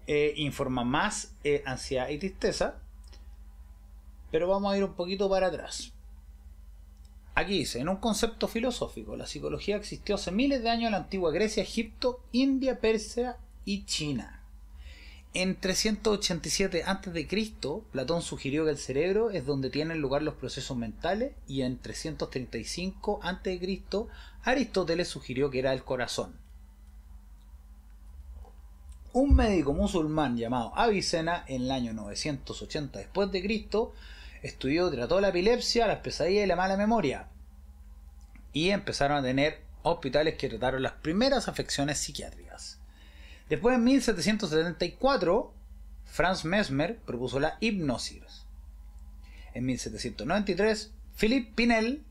[0.07, 1.35] Eh, informa más
[1.67, 2.77] ansiedad y tristeza.
[4.31, 5.94] Pero vamos a ir un poquito para atrás.
[7.35, 10.99] Aquí dice, en un concepto filosófico, la psicología existió hace miles de años en la
[10.99, 14.41] antigua Grecia, Egipto, India, Persia y China.
[15.37, 21.33] En 387 a.C., Platón sugirió que el cerebro es donde tienen lugar los procesos mentales
[21.49, 23.83] y en 335 a.C.,
[24.45, 26.37] Aristóteles sugirió que era el corazón.
[29.13, 33.93] Un médico musulmán llamado Avicena en el año 980 después de Cristo
[34.45, 37.29] estudió, trató la epilepsia, las pesadillas y la mala memoria.
[38.53, 42.79] Y empezaron a tener hospitales que trataron las primeras afecciones psiquiátricas.
[43.49, 45.53] Después, en 1774,
[46.05, 48.47] Franz Mesmer propuso la hipnosis.
[49.55, 52.05] En 1793, Philippe Pinel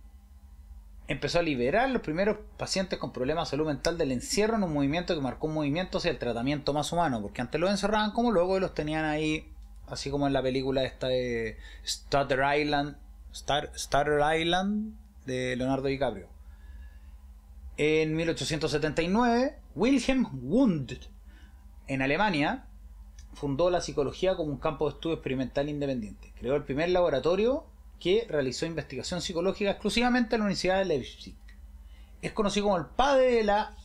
[1.08, 4.74] empezó a liberar los primeros pacientes con problemas de salud mental del encierro en un
[4.74, 8.32] movimiento que marcó un movimiento hacia el tratamiento más humano, porque antes los encerraban como
[8.32, 9.53] luego los tenían ahí,
[9.94, 12.98] así como en la película esta de Starter Island,
[13.32, 13.72] Star,
[14.38, 16.28] Island de Leonardo DiCaprio.
[17.78, 20.94] En 1879, Wilhelm Wundt
[21.88, 22.66] en Alemania,
[23.34, 26.34] fundó la psicología como un campo de estudio experimental independiente.
[26.38, 27.66] Creó el primer laboratorio
[28.00, 31.36] que realizó investigación psicológica exclusivamente en la Universidad de Leipzig.
[32.22, 33.76] Es conocido como el padre de la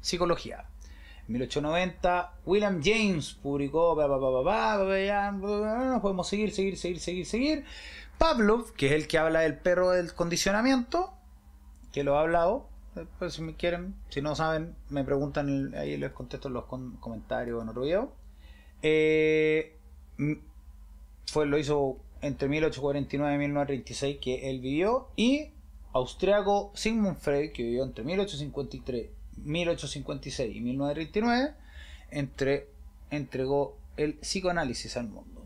[0.00, 0.66] psicología.
[1.28, 3.94] En 1890, William James publicó.
[3.96, 7.64] No podemos seguir, seguir, seguir, seguir, seguir.
[8.18, 11.12] Pavlov, que es el que habla del perro del condicionamiento,
[11.92, 12.68] que lo ha hablado,
[13.18, 17.62] pues si me quieren, si no saben, me preguntan, ahí les contesto en los comentarios
[17.62, 18.12] en otro video.
[18.82, 19.76] Eh,
[21.26, 25.50] fue, lo hizo entre 1849 y 1936 que él vivió y
[25.92, 31.54] austriaco Sigmund Freud que vivió entre 1853 1856 y 1939
[32.10, 32.68] entre,
[33.10, 35.44] entregó el psicoanálisis al mundo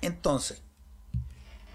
[0.00, 0.62] entonces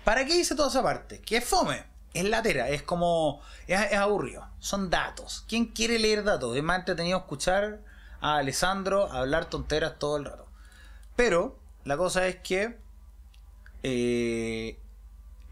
[0.03, 1.19] ¿para qué hice toda esa parte?
[1.19, 3.41] que es fome es latera, es como.
[3.67, 4.47] Es, aburrido.
[4.59, 5.45] Son datos.
[5.47, 6.55] ¿Quién quiere leer datos?
[6.55, 7.81] Es más entretenido escuchar
[8.21, 10.47] a Alessandro hablar tonteras todo el rato.
[11.15, 12.77] Pero la cosa es que.
[13.81, 14.79] Eh,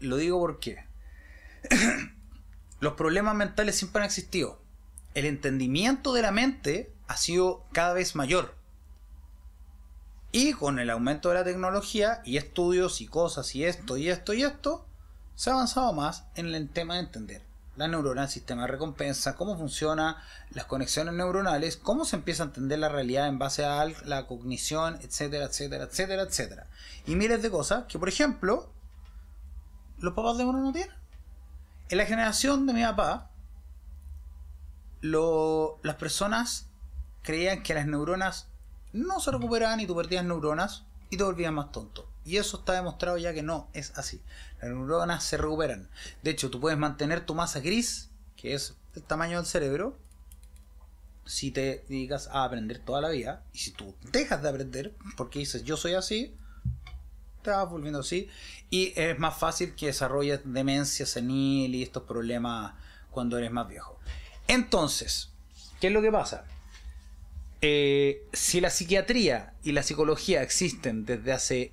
[0.00, 0.84] lo digo porque.
[2.80, 4.61] los problemas mentales siempre han existido.
[5.14, 8.54] El entendimiento de la mente ha sido cada vez mayor.
[10.30, 14.32] Y con el aumento de la tecnología y estudios y cosas y esto y esto
[14.32, 14.86] y esto,
[15.34, 19.34] se ha avanzado más en el tema de entender la neurona, el sistema de recompensa,
[19.34, 20.16] cómo funcionan
[20.50, 24.98] las conexiones neuronales, cómo se empieza a entender la realidad en base a la cognición,
[25.02, 26.66] etcétera, etcétera, etcétera, etcétera.
[27.06, 28.70] Y miles de cosas que, por ejemplo,
[29.98, 30.94] los papás de uno no tienen.
[31.88, 33.30] En la generación de mi papá,
[35.02, 36.68] las personas
[37.22, 38.48] creían que las neuronas
[38.92, 42.08] no se recuperaban y tú perdías neuronas y te volvías más tonto.
[42.24, 44.22] Y eso está demostrado ya que no es así.
[44.60, 45.88] Las neuronas se recuperan.
[46.22, 49.98] De hecho, tú puedes mantener tu masa gris, que es el tamaño del cerebro,
[51.24, 53.44] si te dedicas a aprender toda la vida.
[53.52, 56.36] Y si tú dejas de aprender, porque dices yo soy así,
[57.42, 58.28] te vas volviendo así.
[58.70, 62.74] Y es más fácil que desarrolles demencia senil y estos problemas
[63.10, 63.91] cuando eres más viejo.
[64.48, 65.30] Entonces,
[65.80, 66.44] ¿qué es lo que pasa?
[67.60, 71.72] Eh, si la psiquiatría y la psicología existen desde hace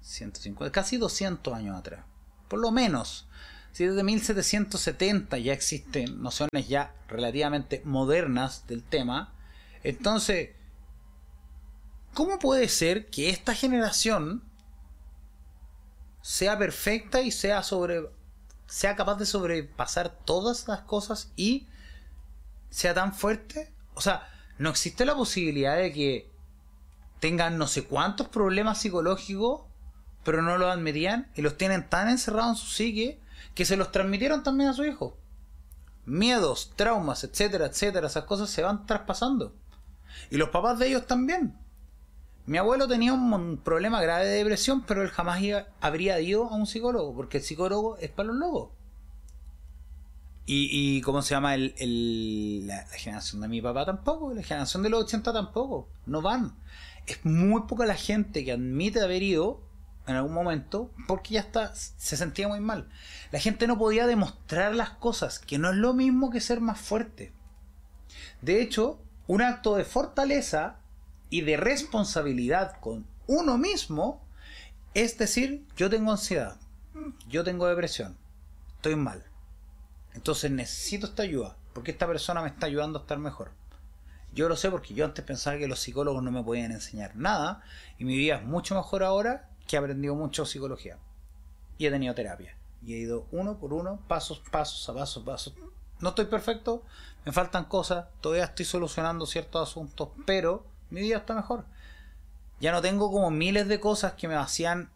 [0.00, 2.04] 150, casi 200 años atrás.
[2.48, 3.26] Por lo menos.
[3.72, 9.32] Si desde 1770 ya existen nociones ya relativamente modernas del tema,
[9.84, 10.50] entonces,
[12.12, 14.42] ¿cómo puede ser que esta generación
[16.22, 18.08] sea perfecta y sea sobre
[18.70, 21.66] sea capaz de sobrepasar todas las cosas y
[22.70, 23.74] sea tan fuerte?
[23.94, 24.28] O sea,
[24.58, 26.30] no existe la posibilidad de que
[27.18, 29.62] tengan no sé cuántos problemas psicológicos
[30.24, 33.20] pero no lo admitían y los tienen tan encerrados en su psique
[33.54, 35.18] que se los transmitieron también a su hijo.
[36.04, 39.54] Miedos, traumas, etcétera, etcétera, esas cosas se van traspasando.
[40.30, 41.58] Y los papás de ellos también.
[42.46, 45.40] Mi abuelo tenía un problema grave de depresión, pero él jamás
[45.80, 48.70] habría ido a un psicólogo, porque el psicólogo es para los locos.
[50.52, 51.54] Y, ¿cómo se llama?
[51.54, 56.22] El, la, la, generación de mi papá tampoco, la generación de los 80 tampoco, no
[56.22, 56.56] van.
[57.06, 59.62] Es muy poca la gente que admite haber ido
[60.08, 62.88] en algún momento porque ya está, se sentía muy mal.
[63.30, 66.80] La gente no podía demostrar las cosas, que no es lo mismo que ser más
[66.80, 67.32] fuerte.
[68.42, 70.79] De hecho, un acto de fortaleza
[71.30, 74.20] y de responsabilidad con uno mismo
[74.92, 76.56] es decir, yo tengo ansiedad,
[77.28, 78.16] yo tengo depresión,
[78.76, 79.24] estoy mal.
[80.14, 83.52] Entonces necesito esta ayuda, porque esta persona me está ayudando a estar mejor.
[84.32, 87.62] Yo lo sé porque yo antes pensaba que los psicólogos no me podían enseñar nada
[87.98, 90.98] y mi vida es mucho mejor ahora que he aprendido mucho psicología.
[91.78, 92.56] Y he tenido terapia.
[92.84, 95.54] Y he ido uno por uno, pasos, pasos, a pasos, pasos.
[96.00, 96.82] No estoy perfecto,
[97.24, 101.64] me faltan cosas, todavía estoy solucionando ciertos asuntos, pero mi vida está mejor.
[102.60, 104.90] Ya no tengo como miles de cosas que me hacían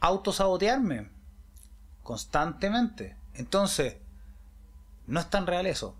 [0.00, 1.08] autosabotearme
[2.02, 3.16] constantemente.
[3.34, 3.96] Entonces,
[5.06, 5.94] no es tan real eso.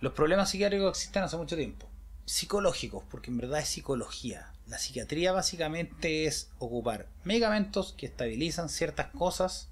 [0.00, 1.86] Los problemas psiquiátricos existen hace mucho tiempo.
[2.24, 4.52] Psicológicos, porque en verdad es psicología.
[4.66, 9.68] La psiquiatría básicamente es ocupar medicamentos que estabilizan ciertas cosas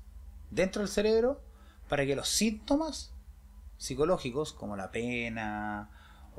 [0.50, 1.40] dentro del cerebro
[1.88, 3.12] para que los síntomas
[3.78, 5.88] psicológicos, como la pena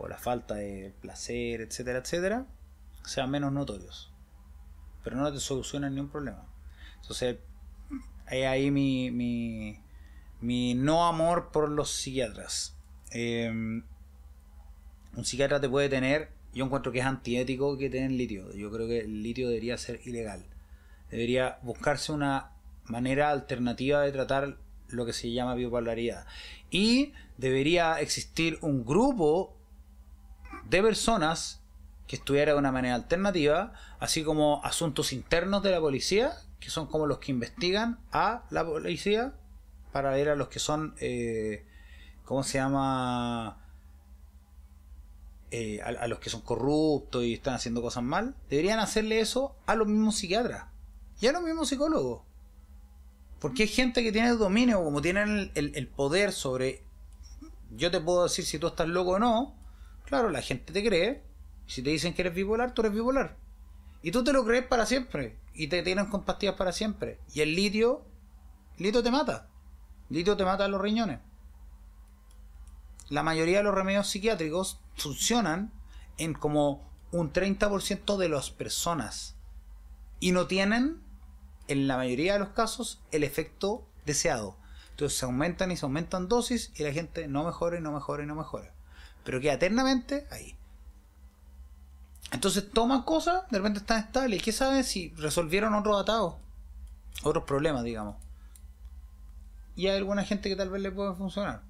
[0.02, 2.46] o la falta de placer, etcétera, etcétera,
[3.06, 4.12] sean menos notorios.
[5.04, 6.46] Pero no te solucionan ningún problema.
[7.02, 7.38] Entonces,
[8.26, 9.80] hay ahí mi, mi,
[10.40, 12.76] mi no amor por los psiquiatras.
[13.12, 13.84] Em,
[15.16, 18.52] un psiquiatra te puede tener, yo encuentro que es antiético que tengan litio.
[18.54, 20.46] Yo creo que el litio debería ser ilegal.
[21.10, 22.52] Debería buscarse una
[22.86, 26.26] manera alternativa de tratar lo que se llama bipolaridad.
[26.70, 29.58] Y debería existir un grupo
[30.70, 31.62] de personas
[32.08, 36.88] que estuviera de una manera alternativa, así como asuntos internos de la policía, que son
[36.88, 39.34] como los que investigan a la policía
[39.92, 41.66] para ver a los que son, eh,
[42.26, 43.58] ¿cómo se llama?
[45.54, 49.76] Eh, a, los que son corruptos y están haciendo cosas mal, deberían hacerle eso a
[49.76, 50.68] los mismos psiquiatras
[51.20, 52.22] y a los mismos psicólogos.
[53.40, 56.84] Porque hay gente que tiene el dominio, como tienen el, poder sobre.
[57.72, 59.56] Yo te puedo decir si tú estás loco o no.
[60.12, 61.24] Claro, la gente te cree.
[61.68, 63.38] Si te dicen que eres bipolar, tú eres bipolar.
[64.02, 65.40] Y tú te lo crees para siempre.
[65.54, 67.22] Y te tienen con para siempre.
[67.34, 68.04] Y el litio.
[68.78, 69.48] Litio te mata.
[70.10, 71.20] Litio te mata los riñones.
[73.08, 75.72] La mayoría de los remedios psiquiátricos funcionan
[76.18, 79.38] en como un 30% de las personas.
[80.20, 81.02] Y no tienen
[81.70, 84.58] en la mayoría de los casos el efecto deseado.
[84.90, 88.24] Entonces se aumentan y se aumentan dosis y la gente no mejora y no mejora
[88.24, 88.74] y no mejora.
[89.24, 90.56] Pero queda eternamente ahí.
[92.32, 94.40] Entonces toman cosas, de repente están estables.
[94.40, 96.36] ¿Y qué saben si resolvieron otros atados?
[97.24, 98.16] Otros problemas, digamos.
[99.76, 101.62] Y hay alguna gente que tal vez le puede funcionar.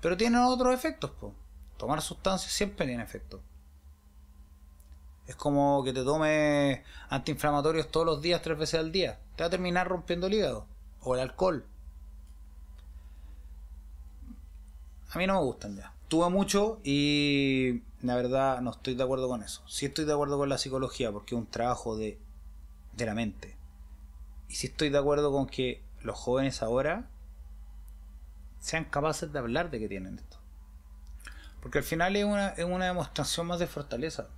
[0.00, 1.34] Pero tienen otros efectos, po.
[1.78, 3.40] Tomar sustancias siempre tiene efectos.
[5.26, 9.20] Es como que te tomes antiinflamatorios todos los días, tres veces al día.
[9.36, 10.66] Te va a terminar rompiendo el hígado.
[11.00, 11.64] O el alcohol.
[15.12, 15.92] A mí no me gustan ya.
[16.12, 19.62] Tuve mucho y la verdad no estoy de acuerdo con eso.
[19.66, 22.18] Sí estoy de acuerdo con la psicología porque es un trabajo de,
[22.92, 23.56] de la mente.
[24.46, 27.08] Y sí estoy de acuerdo con que los jóvenes ahora
[28.60, 30.36] sean capaces de hablar de que tienen esto.
[31.62, 34.28] Porque al final es una, es una demostración más de fortaleza.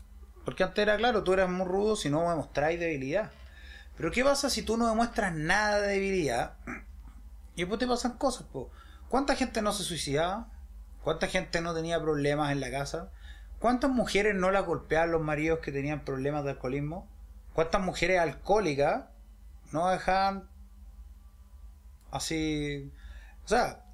[0.45, 3.33] Porque antes era claro, tú eras muy rudo si no demostráis debilidad.
[3.97, 6.55] Pero ¿qué pasa si tú no demuestras nada de debilidad?
[7.57, 8.47] Y después te pasan cosas,
[9.09, 10.54] ¿Cuánta gente no se suicidaba?
[11.05, 13.13] ¿Cuánta gente no tenía problemas en la casa?
[13.59, 17.07] ¿Cuántas mujeres no la golpeaban los maridos que tenían problemas de alcoholismo?
[17.53, 19.05] ¿Cuántas mujeres alcohólicas
[19.71, 20.49] no dejaban
[22.11, 22.91] así?
[23.45, 23.85] O sea,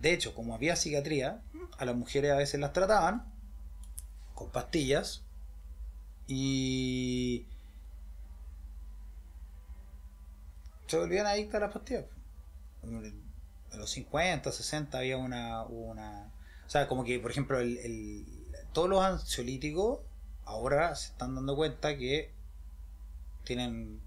[0.00, 1.42] de hecho, como había psiquiatría,
[1.78, 3.32] a las mujeres a veces las trataban
[4.34, 5.22] con pastillas
[6.26, 7.46] y
[10.88, 12.04] se volvían adictas a las pastillas.
[12.82, 16.32] En los 50, 60 había una, una...
[16.68, 18.26] O sea, como que, por ejemplo, el,
[18.74, 20.00] todos los ansiolíticos
[20.44, 22.30] ahora se están dando cuenta que
[23.44, 24.02] tienen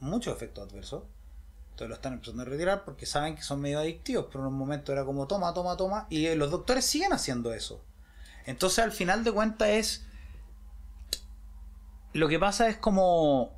[0.00, 1.04] muchos efectos adversos.
[1.70, 4.58] Entonces lo están empezando a retirar porque saben que son medio adictivos, pero en un
[4.58, 7.84] momento era como toma, toma, toma, y los doctores siguen haciendo eso.
[8.46, 10.06] Entonces al final de cuentas es
[12.12, 13.52] lo que pasa es como...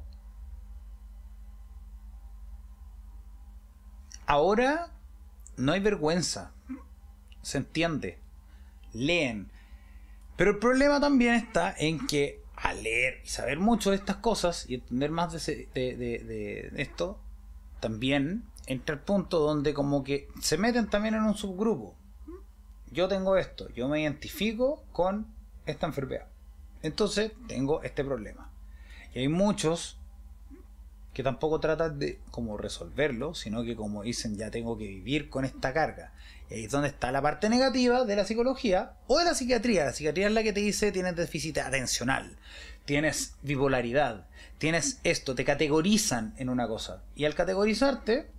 [4.27, 4.91] Ahora
[5.57, 6.53] no hay vergüenza.
[7.43, 8.22] Se entiende.
[8.93, 9.51] Leen.
[10.37, 14.69] Pero el problema también está en que al leer y saber mucho de estas cosas
[14.69, 17.19] y entender más de, esto,
[17.81, 21.97] también entra el punto donde como que se meten también en un subgrupo.
[22.91, 25.27] Yo tengo esto, yo me identifico con
[25.67, 26.29] esta enfermedad.
[26.83, 28.51] Entonces tengo este problema.
[29.15, 29.99] Y hay muchos
[31.13, 35.45] que tampoco tratan de como resolverlo, sino que como dicen ya tengo que vivir con
[35.45, 36.13] esta carga.
[36.53, 39.87] Es donde está la parte negativa de la psicología o de la psiquiatría.
[39.87, 42.37] La psiquiatría es la que te dice tienes déficit atencional,
[42.85, 44.27] tienes bipolaridad,
[44.59, 47.03] tienes esto, te categorizan en una cosa.
[47.15, 48.31] Y al categorizarte,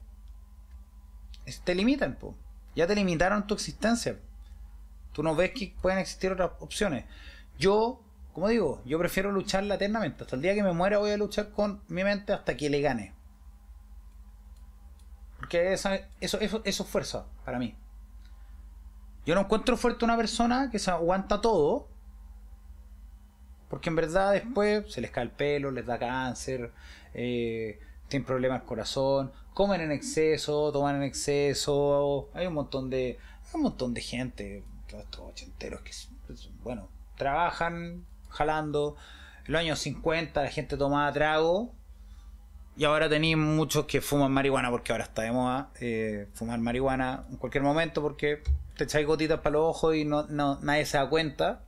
[1.64, 2.18] te limitan,
[2.76, 4.20] ya te limitaron tu existencia.
[5.12, 7.06] Tú no ves que pueden existir otras opciones.
[7.58, 8.04] Yo
[8.34, 10.24] como digo, yo prefiero lucharla eternamente.
[10.24, 12.82] Hasta el día que me muera voy a luchar con mi mente hasta que le
[12.82, 13.14] gane.
[15.38, 15.90] Porque eso,
[16.20, 17.78] eso es fuerza para mí.
[19.26, 21.88] Yo no encuentro fuerte una persona que se aguanta todo
[23.70, 26.72] Porque en verdad después se les cae el pelo, les da cáncer,
[27.14, 33.18] eh, tienen problemas al corazón, comen en exceso, toman en exceso, hay un montón de,
[33.48, 35.92] hay un montón de gente, todos estos ochenteros que,
[36.28, 38.96] pues, bueno, trabajan jalando.
[39.46, 41.72] En los años 50 la gente tomaba trago
[42.76, 47.26] y ahora tenéis muchos que fuman marihuana porque ahora está de moda eh, fumar marihuana
[47.30, 48.42] en cualquier momento porque
[48.78, 51.64] te echáis gotitas para los ojos y no, nadie se da cuenta.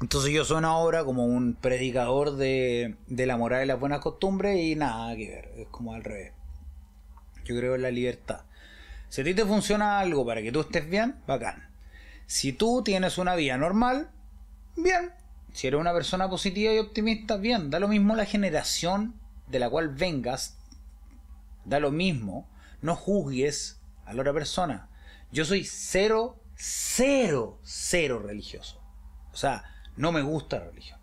[0.00, 4.58] Entonces yo sueno ahora como un predicador de, de la moral y las buenas costumbres
[4.58, 6.32] y nada que ver, es como al revés.
[7.44, 8.42] Yo creo en la libertad.
[9.10, 11.68] Si a ti te funciona algo para que tú estés bien, bacán.
[12.26, 14.08] Si tú tienes una vida normal,
[14.76, 15.12] bien.
[15.52, 17.70] Si eres una persona positiva y optimista, bien.
[17.70, 19.14] Da lo mismo la generación
[19.48, 20.56] de la cual vengas.
[21.64, 22.48] Da lo mismo.
[22.82, 24.88] No juzgues a la otra persona.
[25.32, 28.80] Yo soy cero, cero, cero religioso.
[29.32, 29.64] O sea,
[29.96, 30.98] no me gusta la religión.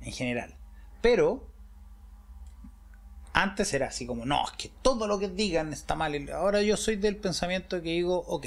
[0.00, 0.56] En general.
[1.00, 1.50] Pero
[3.32, 6.28] antes era así como, no, es que todo lo que digan está mal.
[6.30, 8.46] Ahora yo soy del pensamiento que digo, ok,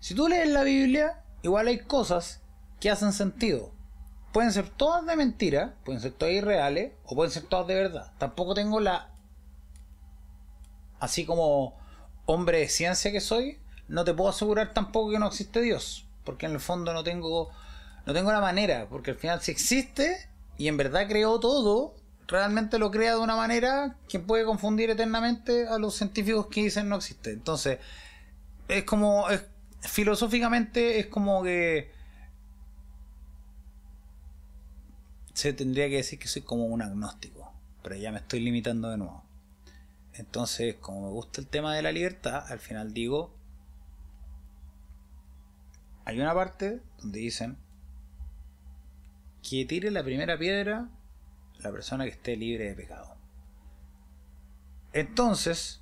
[0.00, 2.40] si tú lees la Biblia, igual hay cosas
[2.80, 3.72] que hacen sentido.
[4.32, 8.12] Pueden ser todas de mentira, pueden ser todas irreales, o pueden ser todas de verdad.
[8.18, 9.12] Tampoco tengo la...
[11.00, 11.76] Así como
[12.26, 16.06] hombre de ciencia que soy, no te puedo asegurar tampoco que no existe Dios.
[16.24, 17.50] Porque en el fondo no tengo
[18.06, 21.94] no tengo la manera, porque al final si existe y en verdad creó todo,
[22.26, 26.88] realmente lo crea de una manera que puede confundir eternamente a los científicos que dicen
[26.88, 27.32] no existe.
[27.32, 27.78] Entonces,
[28.68, 29.26] es como,
[29.80, 31.92] filosóficamente es como que
[35.34, 38.98] se tendría que decir que soy como un agnóstico, pero ya me estoy limitando de
[38.98, 39.24] nuevo.
[40.20, 43.34] Entonces, como me gusta el tema de la libertad, al final digo,
[46.04, 47.56] hay una parte donde dicen
[49.42, 50.90] que tire la primera piedra
[51.60, 53.16] la persona que esté libre de pecado.
[54.92, 55.80] Entonces,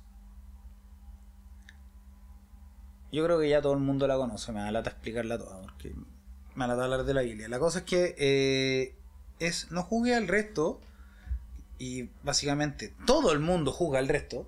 [3.11, 5.93] yo creo que ya todo el mundo la conoce, me da lata explicarla toda, porque
[6.55, 7.49] me da lata hablar de la Biblia.
[7.49, 8.95] La cosa es que eh,
[9.39, 10.79] es no juzgue al resto,
[11.79, 14.47] y básicamente todo el mundo juzga al resto,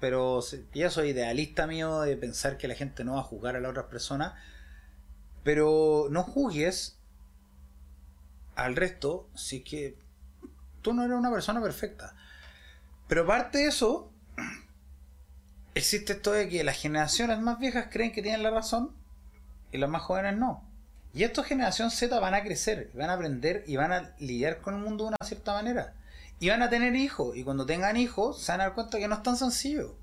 [0.00, 0.40] pero
[0.72, 3.72] ya soy idealista mío de pensar que la gente no va a juzgar a las
[3.72, 4.34] otras personas,
[5.42, 6.98] pero no juzgues
[8.54, 9.98] al resto si que
[10.82, 12.14] tú no eres una persona perfecta.
[13.08, 14.12] Pero aparte de eso,
[15.74, 18.92] existe esto de que las generaciones más viejas creen que tienen la razón
[19.72, 20.64] y las más jóvenes no.
[21.12, 24.74] Y esta generación Z van a crecer, van a aprender y van a lidiar con
[24.74, 25.94] el mundo de una cierta manera.
[26.42, 27.36] Y van a tener hijos.
[27.36, 29.96] Y cuando tengan hijos, se van a dar cuenta que no es tan sencillo.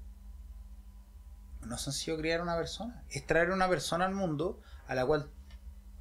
[1.66, 3.04] No es sencillo criar una persona.
[3.10, 5.30] Es traer una persona al mundo a la cual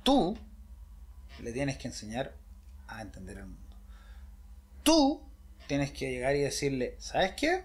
[0.04, 0.38] tú
[1.40, 2.36] le tienes que enseñar
[2.86, 3.76] a entender el mundo.
[4.84, 5.28] Tú
[5.66, 7.64] tienes que llegar y decirle, ¿sabes qué?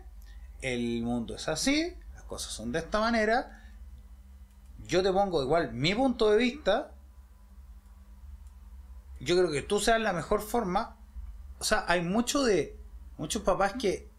[0.64, 3.72] El mundo es así, las cosas son de esta manera.
[4.88, 6.92] Yo te pongo igual mi punto de vista.
[9.20, 10.98] Yo creo que tú seas la mejor forma.
[11.64, 12.78] O sea, hay mucho de
[13.18, 14.10] muchos papás que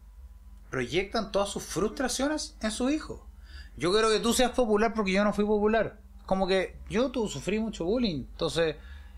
[0.71, 3.23] proyectan todas sus frustraciones en su hijo.
[3.77, 5.99] Yo quiero que tú seas popular porque yo no fui popular.
[6.25, 8.25] Como que yo tú sufrí mucho bullying.
[8.31, 8.77] Entonces,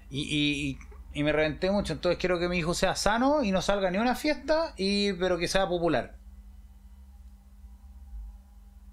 [0.10, 0.78] y,
[1.14, 1.94] y me reventé mucho.
[1.94, 5.38] Entonces quiero que mi hijo sea sano y no salga ni una fiesta, y pero
[5.38, 6.18] que sea popular.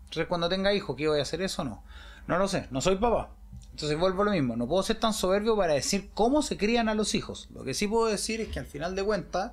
[0.04, 1.82] Entonces cuando tenga hijo, ¿qué voy a hacer eso o no?
[2.28, 3.30] No lo sé, no soy papá.
[3.74, 6.88] Entonces vuelvo a lo mismo, no puedo ser tan soberbio para decir cómo se crían
[6.88, 7.48] a los hijos.
[7.52, 9.50] Lo que sí puedo decir es que al final de cuentas,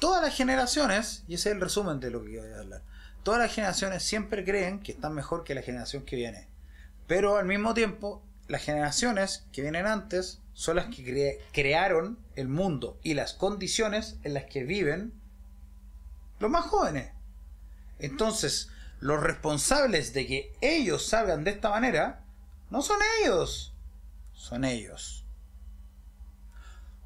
[0.00, 2.80] todas las generaciones, y ese es el resumen de lo que voy a hablar,
[3.22, 6.48] todas las generaciones siempre creen que están mejor que la generación que viene.
[7.06, 12.98] Pero al mismo tiempo, las generaciones que vienen antes son las que crearon el mundo
[13.02, 15.12] y las condiciones en las que viven
[16.38, 17.12] los más jóvenes.
[17.98, 18.70] Entonces,
[19.00, 22.23] los responsables de que ellos salgan de esta manera
[22.74, 23.72] no son ellos,
[24.32, 25.24] son ellos.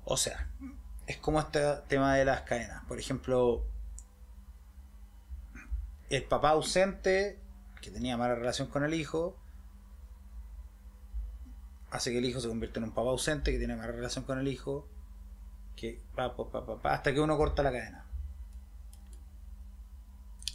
[0.07, 0.49] O sea,
[1.07, 2.83] es como este tema de las cadenas.
[2.87, 3.67] Por ejemplo,
[6.09, 7.39] el papá ausente
[7.83, 9.37] que tenía mala relación con el hijo
[11.91, 14.39] hace que el hijo se convierta en un papá ausente que tiene más relación con
[14.39, 14.89] el hijo
[15.77, 16.01] que
[16.83, 18.07] hasta que uno corta la cadena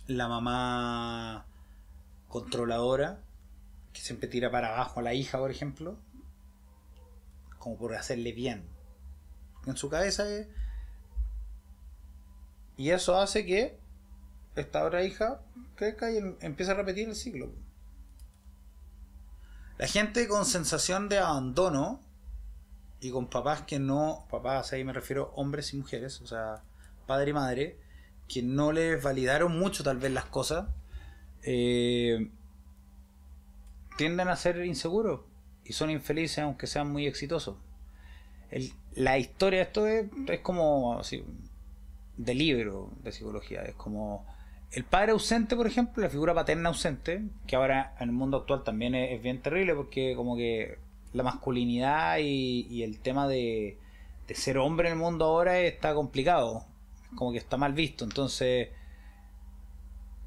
[0.07, 1.45] la mamá
[2.29, 3.21] controladora
[3.93, 5.97] que siempre tira para abajo a la hija por ejemplo
[7.57, 8.67] como por hacerle bien.
[9.65, 10.25] En su cabeza
[12.75, 13.79] y eso hace que
[14.55, 15.41] esta otra hija
[15.75, 17.51] crezca y em-, empieza a repetir el ciclo.
[19.77, 22.01] La gente con sensación de abandono
[22.99, 26.63] y con papás que no, papás ahí me refiero hombres y mujeres, o sea,
[27.07, 27.79] padre y madre,
[28.27, 30.67] que no les validaron mucho tal vez las cosas,
[31.41, 32.31] eh,
[33.97, 35.21] tienden a ser inseguros
[35.65, 37.57] y son infelices aunque sean muy exitosos.
[38.95, 41.23] la historia de esto es, es como así,
[42.17, 44.25] de libro de psicología, es como
[44.73, 48.63] el padre ausente, por ejemplo, la figura paterna ausente, que ahora en el mundo actual
[48.63, 50.79] también es, bien terrible porque como que
[51.13, 53.77] la masculinidad y, el tema de,
[54.27, 56.65] de, ser hombre en el mundo ahora está complicado,
[57.15, 58.03] como que está mal visto.
[58.03, 58.69] Entonces,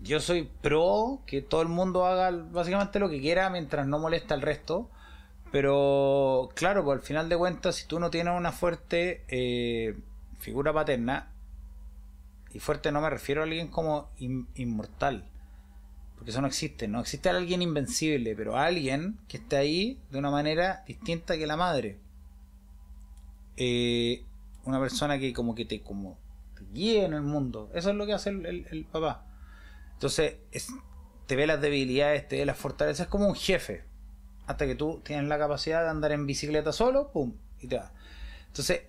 [0.07, 4.35] yo soy pro que todo el mundo haga básicamente lo que quiera mientras no molesta
[4.35, 4.91] al resto.
[5.53, 9.97] Pero claro, pues al final de cuentas, si tú no tienes una fuerte eh,
[10.39, 11.31] figura paterna,
[12.53, 14.09] y fuerte no me refiero a alguien como
[14.55, 15.25] inmortal.
[16.15, 16.89] Porque eso no existe.
[16.89, 21.59] No existe alguien invencible, pero alguien que esté ahí de una manera distinta que la
[21.59, 21.99] madre.
[23.59, 24.25] Eh,
[24.65, 26.17] una persona que como que te, como,
[26.73, 27.71] guíe en el mundo.
[27.75, 29.26] Eso es lo que hace el, papá.
[29.97, 30.37] Entonces,
[31.27, 33.07] te ve las debilidades, te ve las fortalezas.
[33.07, 33.85] Es como un jefe.
[34.47, 37.93] Hasta que tú tienes la capacidad de andar en bicicleta solo, pum, y te va.
[38.47, 38.83] Entonces,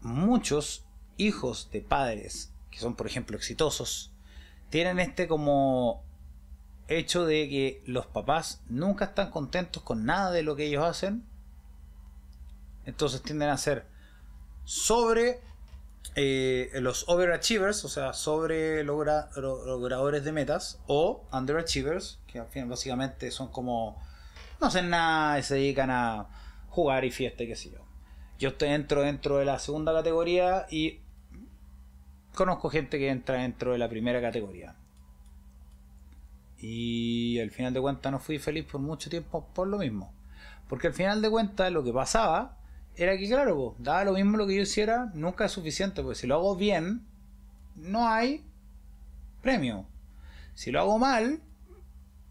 [0.00, 0.86] muchos
[1.16, 4.12] hijos de padres que son, por ejemplo, exitosos,
[4.70, 6.04] tienen este como
[6.88, 11.24] hecho de que los papás nunca están contentos con nada de lo que ellos hacen.
[12.84, 13.86] Entonces tienden a ser
[14.64, 15.40] sobre
[16.14, 23.30] eh, los overachievers, o sea, sobre logradores de metas, o underachievers, que al final básicamente
[23.30, 24.00] son como
[24.60, 26.26] no hacen nada se dedican a
[26.68, 27.78] jugar y fiesta y qué sé yo.
[28.38, 31.00] Yo estoy dentro, dentro de la segunda categoría y
[32.34, 34.76] conozco gente que entra dentro de la primera categoría.
[36.58, 40.12] Y al final de cuentas no fui feliz por mucho tiempo por lo mismo.
[40.68, 42.58] Porque al final de cuentas lo que pasaba
[42.96, 46.26] era que, claro, daba lo mismo lo que yo hiciera, nunca es suficiente, porque si
[46.26, 47.06] lo hago bien,
[47.76, 48.44] no hay
[49.42, 49.86] premio.
[50.54, 51.40] Si lo hago mal,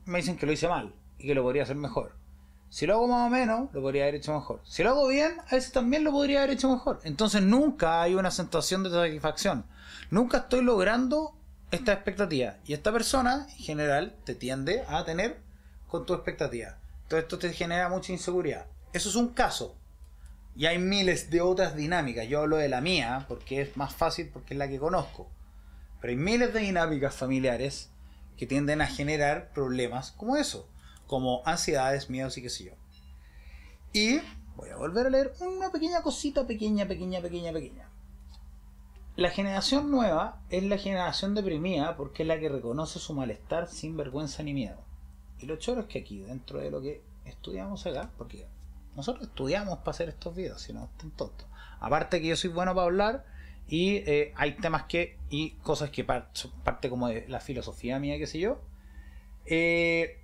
[0.05, 2.19] me dicen que lo hice mal y que lo podría hacer mejor.
[2.69, 4.61] Si lo hago más o menos, lo podría haber hecho mejor.
[4.63, 6.99] Si lo hago bien, a veces también lo podría haber hecho mejor.
[7.03, 9.65] Entonces nunca hay una sensación de satisfacción.
[10.11, 11.33] Nunca estoy logrando
[11.71, 12.57] esta expectativa.
[12.65, 15.39] Y esta persona, en general, te tiende a tener
[15.87, 16.77] con tu expectativa.
[17.03, 18.67] Entonces esto te genera mucha inseguridad.
[18.93, 19.75] Eso es un caso.
[20.59, 22.27] Y hay miles de otras dinámicas.
[22.27, 25.27] Yo hablo de la mía porque es más fácil porque es la que conozco.
[25.99, 27.89] Pero hay miles de dinámicas familiares
[28.37, 30.69] que tienden a generar problemas como eso
[31.09, 32.73] como ansiedades, miedos y qué sé yo.
[33.93, 34.19] Y
[34.55, 37.89] voy a volver a leer una pequeña cosita, pequeña, pequeña, pequeña, pequeña.
[39.15, 43.97] La generación nueva es la generación deprimida porque es la que reconoce su malestar sin
[43.97, 44.77] vergüenza ni miedo.
[45.39, 48.45] Y lo choro es que aquí, dentro de lo que estudiamos acá, porque
[48.95, 51.47] nosotros estudiamos para hacer estos videos, si no están tontos.
[51.79, 53.25] Aparte que yo soy bueno para hablar
[53.67, 58.17] y eh, hay temas que y cosas que son parte como de la filosofía mía,
[58.17, 58.59] qué sé yo.
[59.45, 60.19] Eh,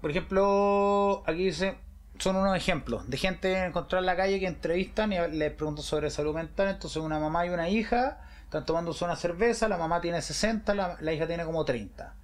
[0.00, 1.76] por ejemplo, aquí dice,
[2.18, 6.10] son unos ejemplos de gente encontrar en la calle que entrevistan y les preguntan sobre
[6.10, 6.68] salud mental.
[6.68, 11.12] Entonces una mamá y una hija están tomando una cerveza, la mamá tiene 60, la,
[11.12, 12.14] hija tiene como 30.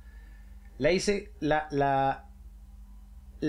[0.79, 2.24] Le dice, la, la,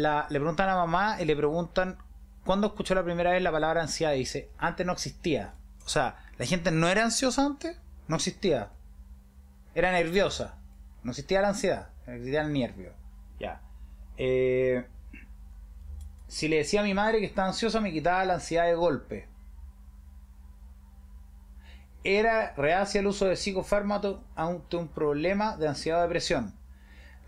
[0.01, 1.97] le preguntan a mamá y le preguntan,
[2.43, 4.13] ¿cuándo escuchó la primera vez la palabra ansiedad?
[4.13, 5.53] Dice, antes no existía.
[5.85, 7.77] O sea, la gente no era ansiosa antes,
[8.07, 8.71] no existía.
[9.73, 10.57] Era nerviosa.
[11.03, 12.91] No existía la ansiedad, existía el nervio.
[13.39, 13.61] Ya.
[14.17, 14.85] Eh,
[16.27, 19.27] si le decía a mi madre que estaba ansiosa, me quitaba la ansiedad de golpe.
[22.03, 26.53] Era reacia el uso de psicofármacos ante un problema de ansiedad o depresión.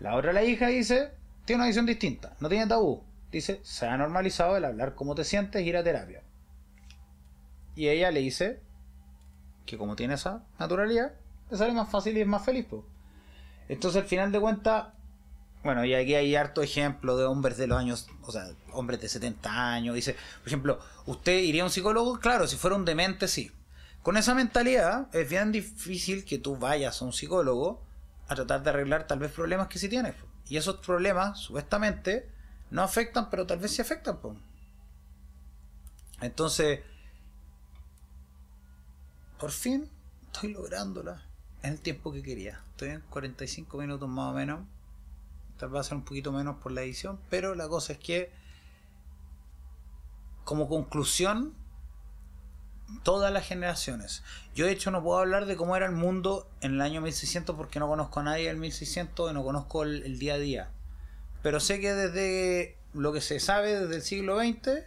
[0.00, 1.17] La otra, la hija, dice,
[1.48, 3.02] tiene una visión distinta, no tiene tabú.
[3.32, 6.22] Dice, se ha normalizado el hablar cómo te sientes ir a terapia.
[7.74, 8.60] Y ella le dice
[9.64, 11.14] que como tiene esa naturalidad,
[11.50, 12.66] le sale más fácil y es más feliz.
[13.70, 14.88] Entonces, al final de cuentas,
[15.64, 19.08] bueno, y aquí hay harto ejemplo de hombres de los años, o sea, hombres de
[19.08, 19.94] 70 años.
[19.94, 22.20] Dice, por ejemplo, ¿usted iría a un psicólogo?
[22.20, 23.50] Claro, si fuera un demente, sí.
[24.02, 27.82] Con esa mentalidad es bien difícil que tú vayas a un psicólogo
[28.28, 30.14] a tratar de arreglar tal vez problemas que sí tienes.
[30.48, 32.30] Y esos problemas, supuestamente,
[32.70, 34.18] no afectan, pero tal vez sí afectan.
[36.20, 36.80] Entonces,
[39.38, 39.88] por fin
[40.26, 41.22] estoy lográndola
[41.62, 42.62] en el tiempo que quería.
[42.70, 44.60] Estoy en 45 minutos más o menos
[45.58, 47.98] Tal vez va a ser un poquito menos por la edición, pero la cosa es
[47.98, 48.30] que,
[50.44, 51.52] como conclusión,
[53.02, 54.22] todas las generaciones.
[54.54, 57.56] Yo de hecho no puedo hablar de cómo era el mundo en el año 1600
[57.56, 60.70] porque no conozco a nadie del 1600 y no conozco el, día a día.
[61.42, 64.84] Pero sé que desde lo que se sabe desde el siglo XX,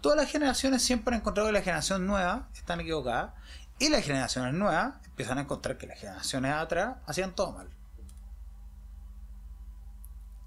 [0.00, 3.32] todas las generaciones siempre han encontrado que las generaciones nuevas están equivocadas
[3.78, 7.68] y las generaciones nuevas empiezan a encontrar que las generaciones atrás hacían todo mal.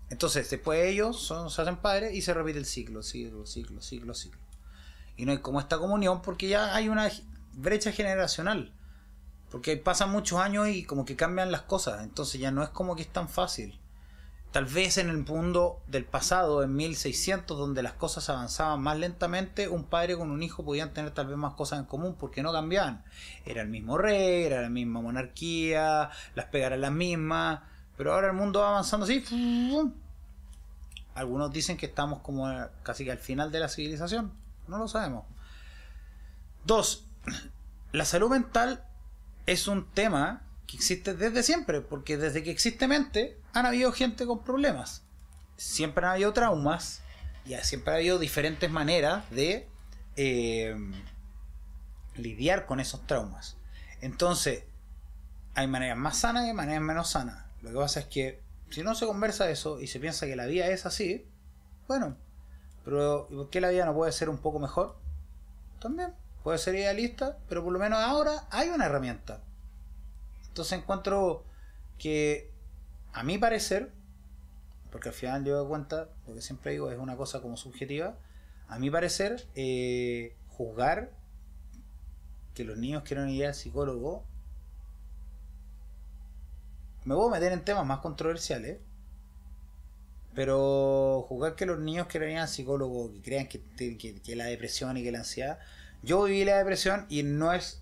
[0.10, 4.14] Entonces, después ellos son, se hacen padres y se repite el ciclo, ciclo, ciclo, ciclo,
[4.14, 4.43] ciclo.
[5.26, 7.10] No hay como esta comunión porque ya hay una
[7.54, 8.72] brecha generacional.
[9.52, 12.04] Porque pasan muchos años y como que cambian las cosas.
[12.04, 13.80] Entonces ya no es como que es tan fácil.
[14.54, 19.68] Tal vez en el mundo del pasado, en 1600, donde las cosas avanzaban más lentamente,
[19.68, 22.52] un padre con un hijo podían tener tal vez más cosas en común porque no
[22.52, 23.04] cambiaban.
[23.48, 27.62] Era el mismo rey, era la misma monarquía, las pegas eran las mismas,
[27.98, 29.24] pero ahora el mundo va avanzando así.
[31.16, 32.48] Algunos dicen que estamos como
[32.84, 34.32] casi que al final de la civilización,
[34.68, 35.26] no lo sabemos.
[36.66, 37.06] Dos,
[37.92, 38.86] la salud mental
[39.46, 44.26] es un tema que existe desde siempre, porque desde que existe mente han habido gente
[44.26, 45.04] con problemas.
[45.58, 47.02] Siempre han habido traumas
[47.46, 49.68] y siempre ha habido diferentes maneras de
[50.16, 50.76] eh,
[52.16, 53.58] lidiar con esos traumas.
[54.02, 54.64] Entonces,
[55.56, 57.46] hay maneras más sanas y maneras menos sanas.
[57.62, 60.46] Lo que pasa es que si no se conversa eso y se piensa que la
[60.46, 61.26] vida es así,
[61.88, 62.18] bueno,
[62.84, 64.96] pero ¿y por qué la vida no puede ser un poco mejor?
[65.80, 66.14] También
[66.44, 69.42] puede ser idealista, pero por lo menos ahora hay una herramienta.
[70.50, 71.44] Entonces encuentro
[71.98, 72.52] que,
[73.14, 73.92] a mi parecer,
[74.92, 78.16] porque al final yo doy cuenta, lo que siempre digo es una cosa como subjetiva,
[78.68, 81.12] a mi parecer, eh, juzgar
[82.54, 84.24] que los niños quieran ir al psicólogo,
[87.06, 88.80] me voy a meter en temas más controversiales,
[90.36, 94.46] pero juzgar que los niños quieran ir al psicólogo, que crean que, que, que la
[94.46, 95.60] depresión y que la ansiedad,
[96.02, 97.82] yo viví la depresión y no es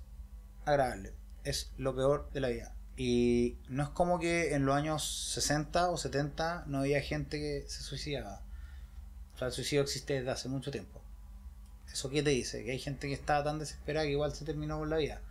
[0.66, 2.76] agradable es lo peor de la vida.
[2.97, 7.66] Y no es como que en los años 60 o 70 no había gente que
[7.68, 8.41] se suicidaba.
[9.34, 11.02] O sea, el suicidio existe desde hace mucho tiempo.
[11.91, 12.64] ¿Eso qué te dice?
[12.64, 15.22] Que hay gente que estaba tan desesperada que igual se terminó con la vida.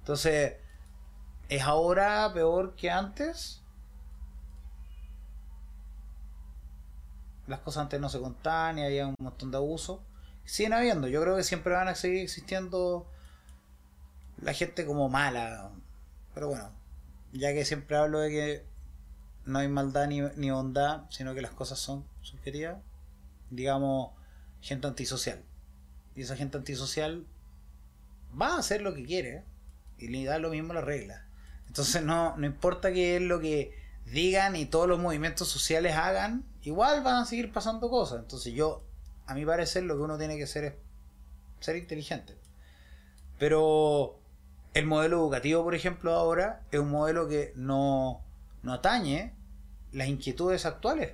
[0.00, 0.54] Entonces,
[1.48, 3.62] ¿es ahora peor que antes?
[7.48, 10.00] Las cosas antes no se contaban y había un montón de abusos.
[10.44, 11.08] Siguen habiendo.
[11.08, 13.10] Yo creo que siempre van a seguir existiendo
[14.40, 15.70] la gente como mala.
[16.34, 16.70] Pero bueno,
[17.32, 18.66] ya que siempre hablo de que
[19.44, 22.76] no hay maldad ni, ni bondad, sino que las cosas son subjetivas,
[23.50, 24.12] digamos,
[24.60, 25.42] gente antisocial.
[26.14, 27.26] Y esa gente antisocial
[28.40, 29.44] va a hacer lo que quiere
[29.96, 31.26] y le da lo mismo la regla.
[31.66, 33.74] Entonces no, no importa qué es lo que
[34.04, 38.20] digan y todos los movimientos sociales hagan, igual van a seguir pasando cosas.
[38.20, 38.82] Entonces yo,
[39.26, 40.74] a mi parecer, lo que uno tiene que hacer es
[41.60, 42.36] ser inteligente.
[43.38, 44.18] Pero
[44.74, 48.22] el modelo educativo, por ejemplo, ahora es un modelo que no,
[48.62, 49.34] no atañe
[49.92, 51.12] las inquietudes actuales.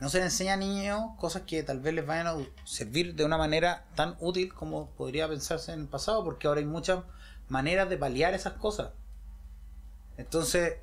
[0.00, 3.24] No se le enseña a niños cosas que tal vez les vayan a servir de
[3.24, 7.04] una manera tan útil como podría pensarse en el pasado, porque ahora hay muchas
[7.48, 8.90] maneras de paliar esas cosas.
[10.18, 10.78] Entonces,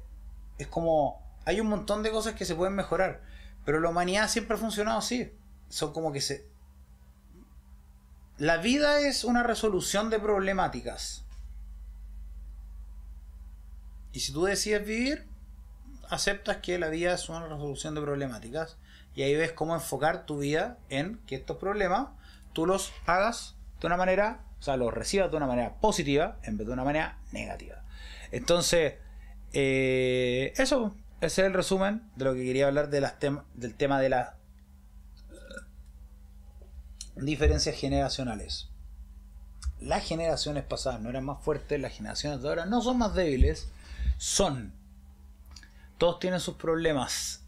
[0.58, 3.22] es como, hay un montón de cosas que se pueden mejorar,
[3.66, 5.32] pero la humanidad siempre ha funcionado así.
[5.70, 6.48] Son como que se,
[8.38, 11.24] la vida es una resolución de problemáticas.
[14.12, 15.28] Y si tú decides vivir,
[16.10, 18.78] aceptas que la vida es una resolución de problemáticas.
[19.16, 22.10] Y ahí ves cómo enfocar tu vida en que estos problemas
[22.54, 26.58] tú los hagas de una manera, o sea, los recibas de una manera positiva en
[26.58, 27.84] vez de una manera negativa.
[28.32, 28.96] Entonces,
[29.52, 30.96] eh, eso,
[31.26, 34.38] ese es el resumen de lo que quería hablar de las del tema de la
[37.16, 38.70] diferencias generacionales.
[39.80, 43.70] Las generaciones pasadas no eran más fuertes, las generaciones de ahora no son más débiles,
[44.18, 44.74] son.
[45.98, 47.44] Todos tienen sus problemas,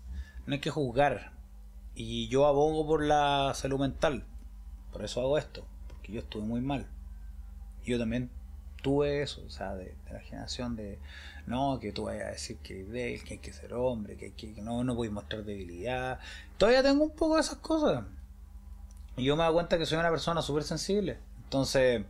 [0.46, 1.32] no hay que juzgar.
[1.96, 4.26] Y yo abogo por la salud mental,
[4.92, 6.88] por eso hago esto, porque yo estuve muy mal.
[7.86, 8.30] Yo también
[8.82, 11.00] tuve eso, o sea, de, la generación de,
[11.48, 14.62] no, que tú vayas a decir que débil, que hay que ser hombre, que, que
[14.62, 16.20] no, no a mostrar debilidad.
[16.58, 18.04] Todavía tengo un poco de esas cosas.
[19.16, 21.20] Y yo me doy cuenta que soy una persona súper sensible.
[21.44, 22.04] Entonces.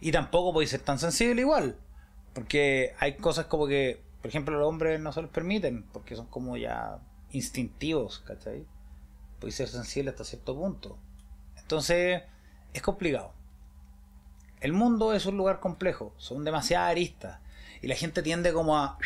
[0.00, 1.76] Y tampoco podéis ser tan sensible igual.
[2.32, 5.84] Porque hay cosas como que, por ejemplo, los hombres no se les permiten.
[5.92, 6.98] Porque son como ya
[7.30, 8.64] instintivos, ¿cachai?
[9.38, 10.98] Podéis ser sensible hasta cierto punto.
[11.58, 12.22] Entonces,
[12.72, 13.32] es complicado.
[14.64, 16.14] El mundo es un lugar complejo.
[16.16, 17.38] Son demasiadas aristas.
[17.82, 18.96] Y la gente tiende como a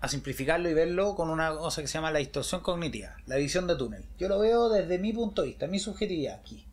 [0.00, 3.68] a simplificarlo y verlo con una cosa que se llama la distorsión cognitiva, la visión
[3.68, 4.04] de túnel.
[4.18, 6.66] Yo lo veo desde mi punto de vista, mi subjetividad aquí.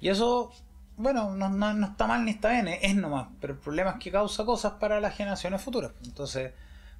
[0.00, 0.50] Y eso,
[0.96, 4.44] bueno, no, está mal ni está bien, es nomás, pero el problema es que causa
[4.44, 5.92] cosas para las generaciones futuras.
[6.04, 6.52] Entonces,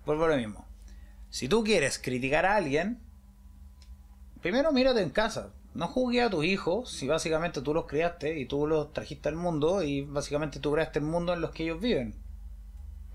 [0.05, 0.67] vuelvo a lo mismo.
[1.31, 3.01] Si tú quieres criticar a alguien,
[4.43, 5.51] primero mírate en casa.
[5.75, 9.37] No juzgues a tus hijos si básicamente tú los criaste y tú los trajiste al
[9.37, 12.15] mundo y básicamente tú creaste el mundo en los que ellos viven.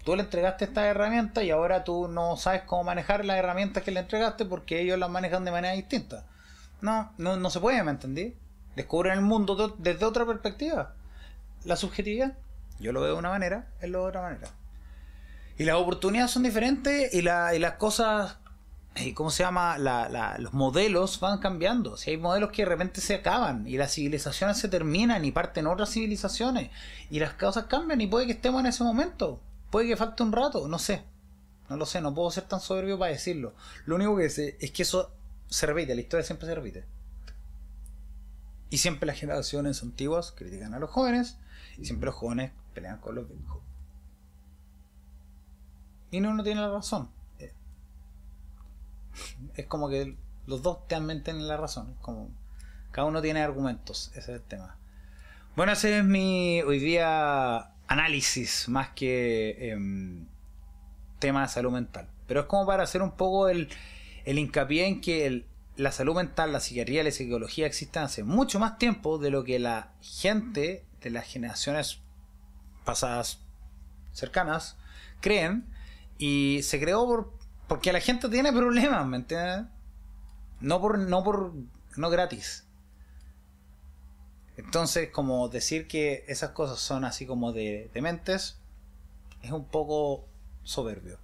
[0.05, 3.91] Tú le entregaste estas herramientas y ahora tú no sabes cómo manejar las herramientas que
[3.91, 6.25] le entregaste porque ellos las manejan de manera distinta.
[6.81, 8.35] No, no, no se puede, ¿me entendí?
[8.75, 10.93] Descubren el mundo desde otra perspectiva.
[11.63, 12.37] La subjetividad,
[12.79, 14.47] yo lo veo de una manera, él lo ve de otra manera.
[15.57, 18.42] Y las oportunidades son diferentes y, la, y las cosas ¿Y
[19.15, 19.77] ¿cómo se llama?
[19.77, 21.97] La, los modelos van cambiando.
[21.97, 25.67] Si hay modelos que de repente se acaban y las civilizaciones se terminan y parten
[25.67, 26.69] otras civilizaciones
[27.09, 29.39] y las cosas cambian y puede que estemos en ese momento.
[29.71, 31.03] Puede que falte un rato, no sé.
[31.69, 33.55] No lo sé, no puedo ser tan soberbio para decirlo.
[33.85, 35.11] Lo único que sé es que eso
[35.49, 36.85] se repite, la historia siempre se repite.
[38.69, 41.37] Y siempre las generaciones antiguas critican a los jóvenes
[41.79, 43.61] y siempre los jóvenes pelean con los viejos.
[46.11, 47.09] Y no uno tiene la razón
[49.55, 51.95] es como que los dos realmente tienen la razón.
[52.01, 52.29] Como
[52.91, 54.77] cada uno tiene argumentos, ese es el tema.
[55.55, 60.25] Bueno, ese es mi hoy día análisis más que em,
[61.19, 62.09] tema de salud mental.
[62.27, 63.69] Pero es como para hacer un poco el,
[64.25, 65.45] el hincapié en que
[65.75, 69.59] la salud mental, la psiquiatría la psicología existen hace mucho más tiempo de lo que
[69.59, 71.99] la gente de las generaciones
[72.85, 73.39] pasadas
[74.11, 74.77] cercanas
[75.21, 75.65] creen
[76.17, 77.33] y se creó por
[77.67, 79.65] porque la gente tiene problemas, ¿me entiendes?
[80.59, 81.53] No por, no por,
[81.95, 82.65] no gratis.
[84.57, 88.57] Entonces, como decir que esas cosas son así como de dementes,
[89.41, 90.27] es un poco
[90.63, 91.19] soberbio.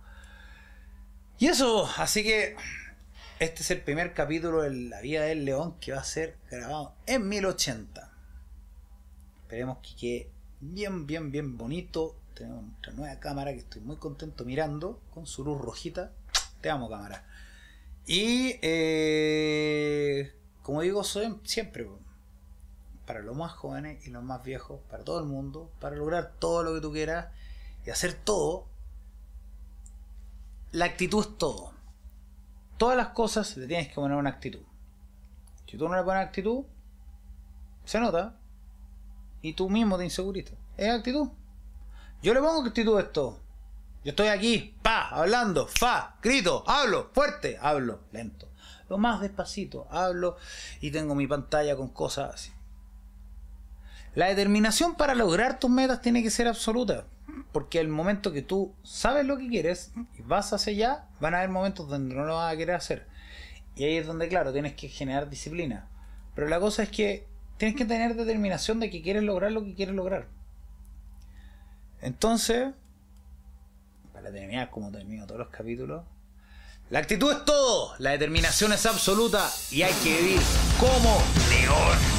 [1.38, 2.56] Y eso, así que
[3.40, 6.94] este es el primer capítulo de La vida del león que va a ser grabado
[7.06, 8.12] en 1080.
[9.44, 12.18] Esperemos que quede bien, bien, bien bonito.
[12.34, 16.12] Tenemos nuestra nueva cámara que estoy muy contento mirando con su luz rojita.
[16.62, 17.26] Te amo, cámara.
[18.05, 20.34] Y, eh,
[20.64, 21.88] como digo, soy siempre,
[23.05, 26.64] para los más jóvenes y los más viejos, para todo el mundo, para lograr todo
[26.64, 27.28] lo que tú quieras
[27.86, 28.68] y hacer todo,
[30.72, 31.74] la actitud es todo.
[32.78, 34.62] Todas las cosas le tienes que poner una actitud.
[35.66, 36.66] Si tú no le pones actitud,
[37.86, 38.36] se nota.
[39.41, 40.55] Y tú mismo te inseguritas.
[40.78, 41.30] Es actitud.
[42.22, 43.39] Yo le pongo actitud a esto.
[44.04, 48.50] Yo estoy aquí, pa, hablando, fa, grito, hablo, fuerte, hablo, lento.
[48.89, 50.38] Lo más despacito, hablo
[50.82, 52.52] y tengo mi pantalla con cosas así.
[54.16, 57.06] La determinación para lograr tus metas tiene que ser absoluta.
[57.52, 61.38] Porque el momento que tú sabes lo que quieres y vas hacia allá, van a
[61.38, 63.08] haber momentos donde no lo vas a querer hacer.
[63.76, 65.88] Y ahí es donde, claro, tienes que generar disciplina.
[66.36, 67.28] Pero la cosa es que
[67.58, 70.28] tienes que tener determinación de que quieres lograr lo que quieres lograr.
[72.02, 72.70] Entonces,
[74.20, 76.03] para terminar como termino todos los capítulos.
[76.89, 80.41] La actitud es todo, la determinación es absoluta y hay que vivir
[80.80, 82.18] como león.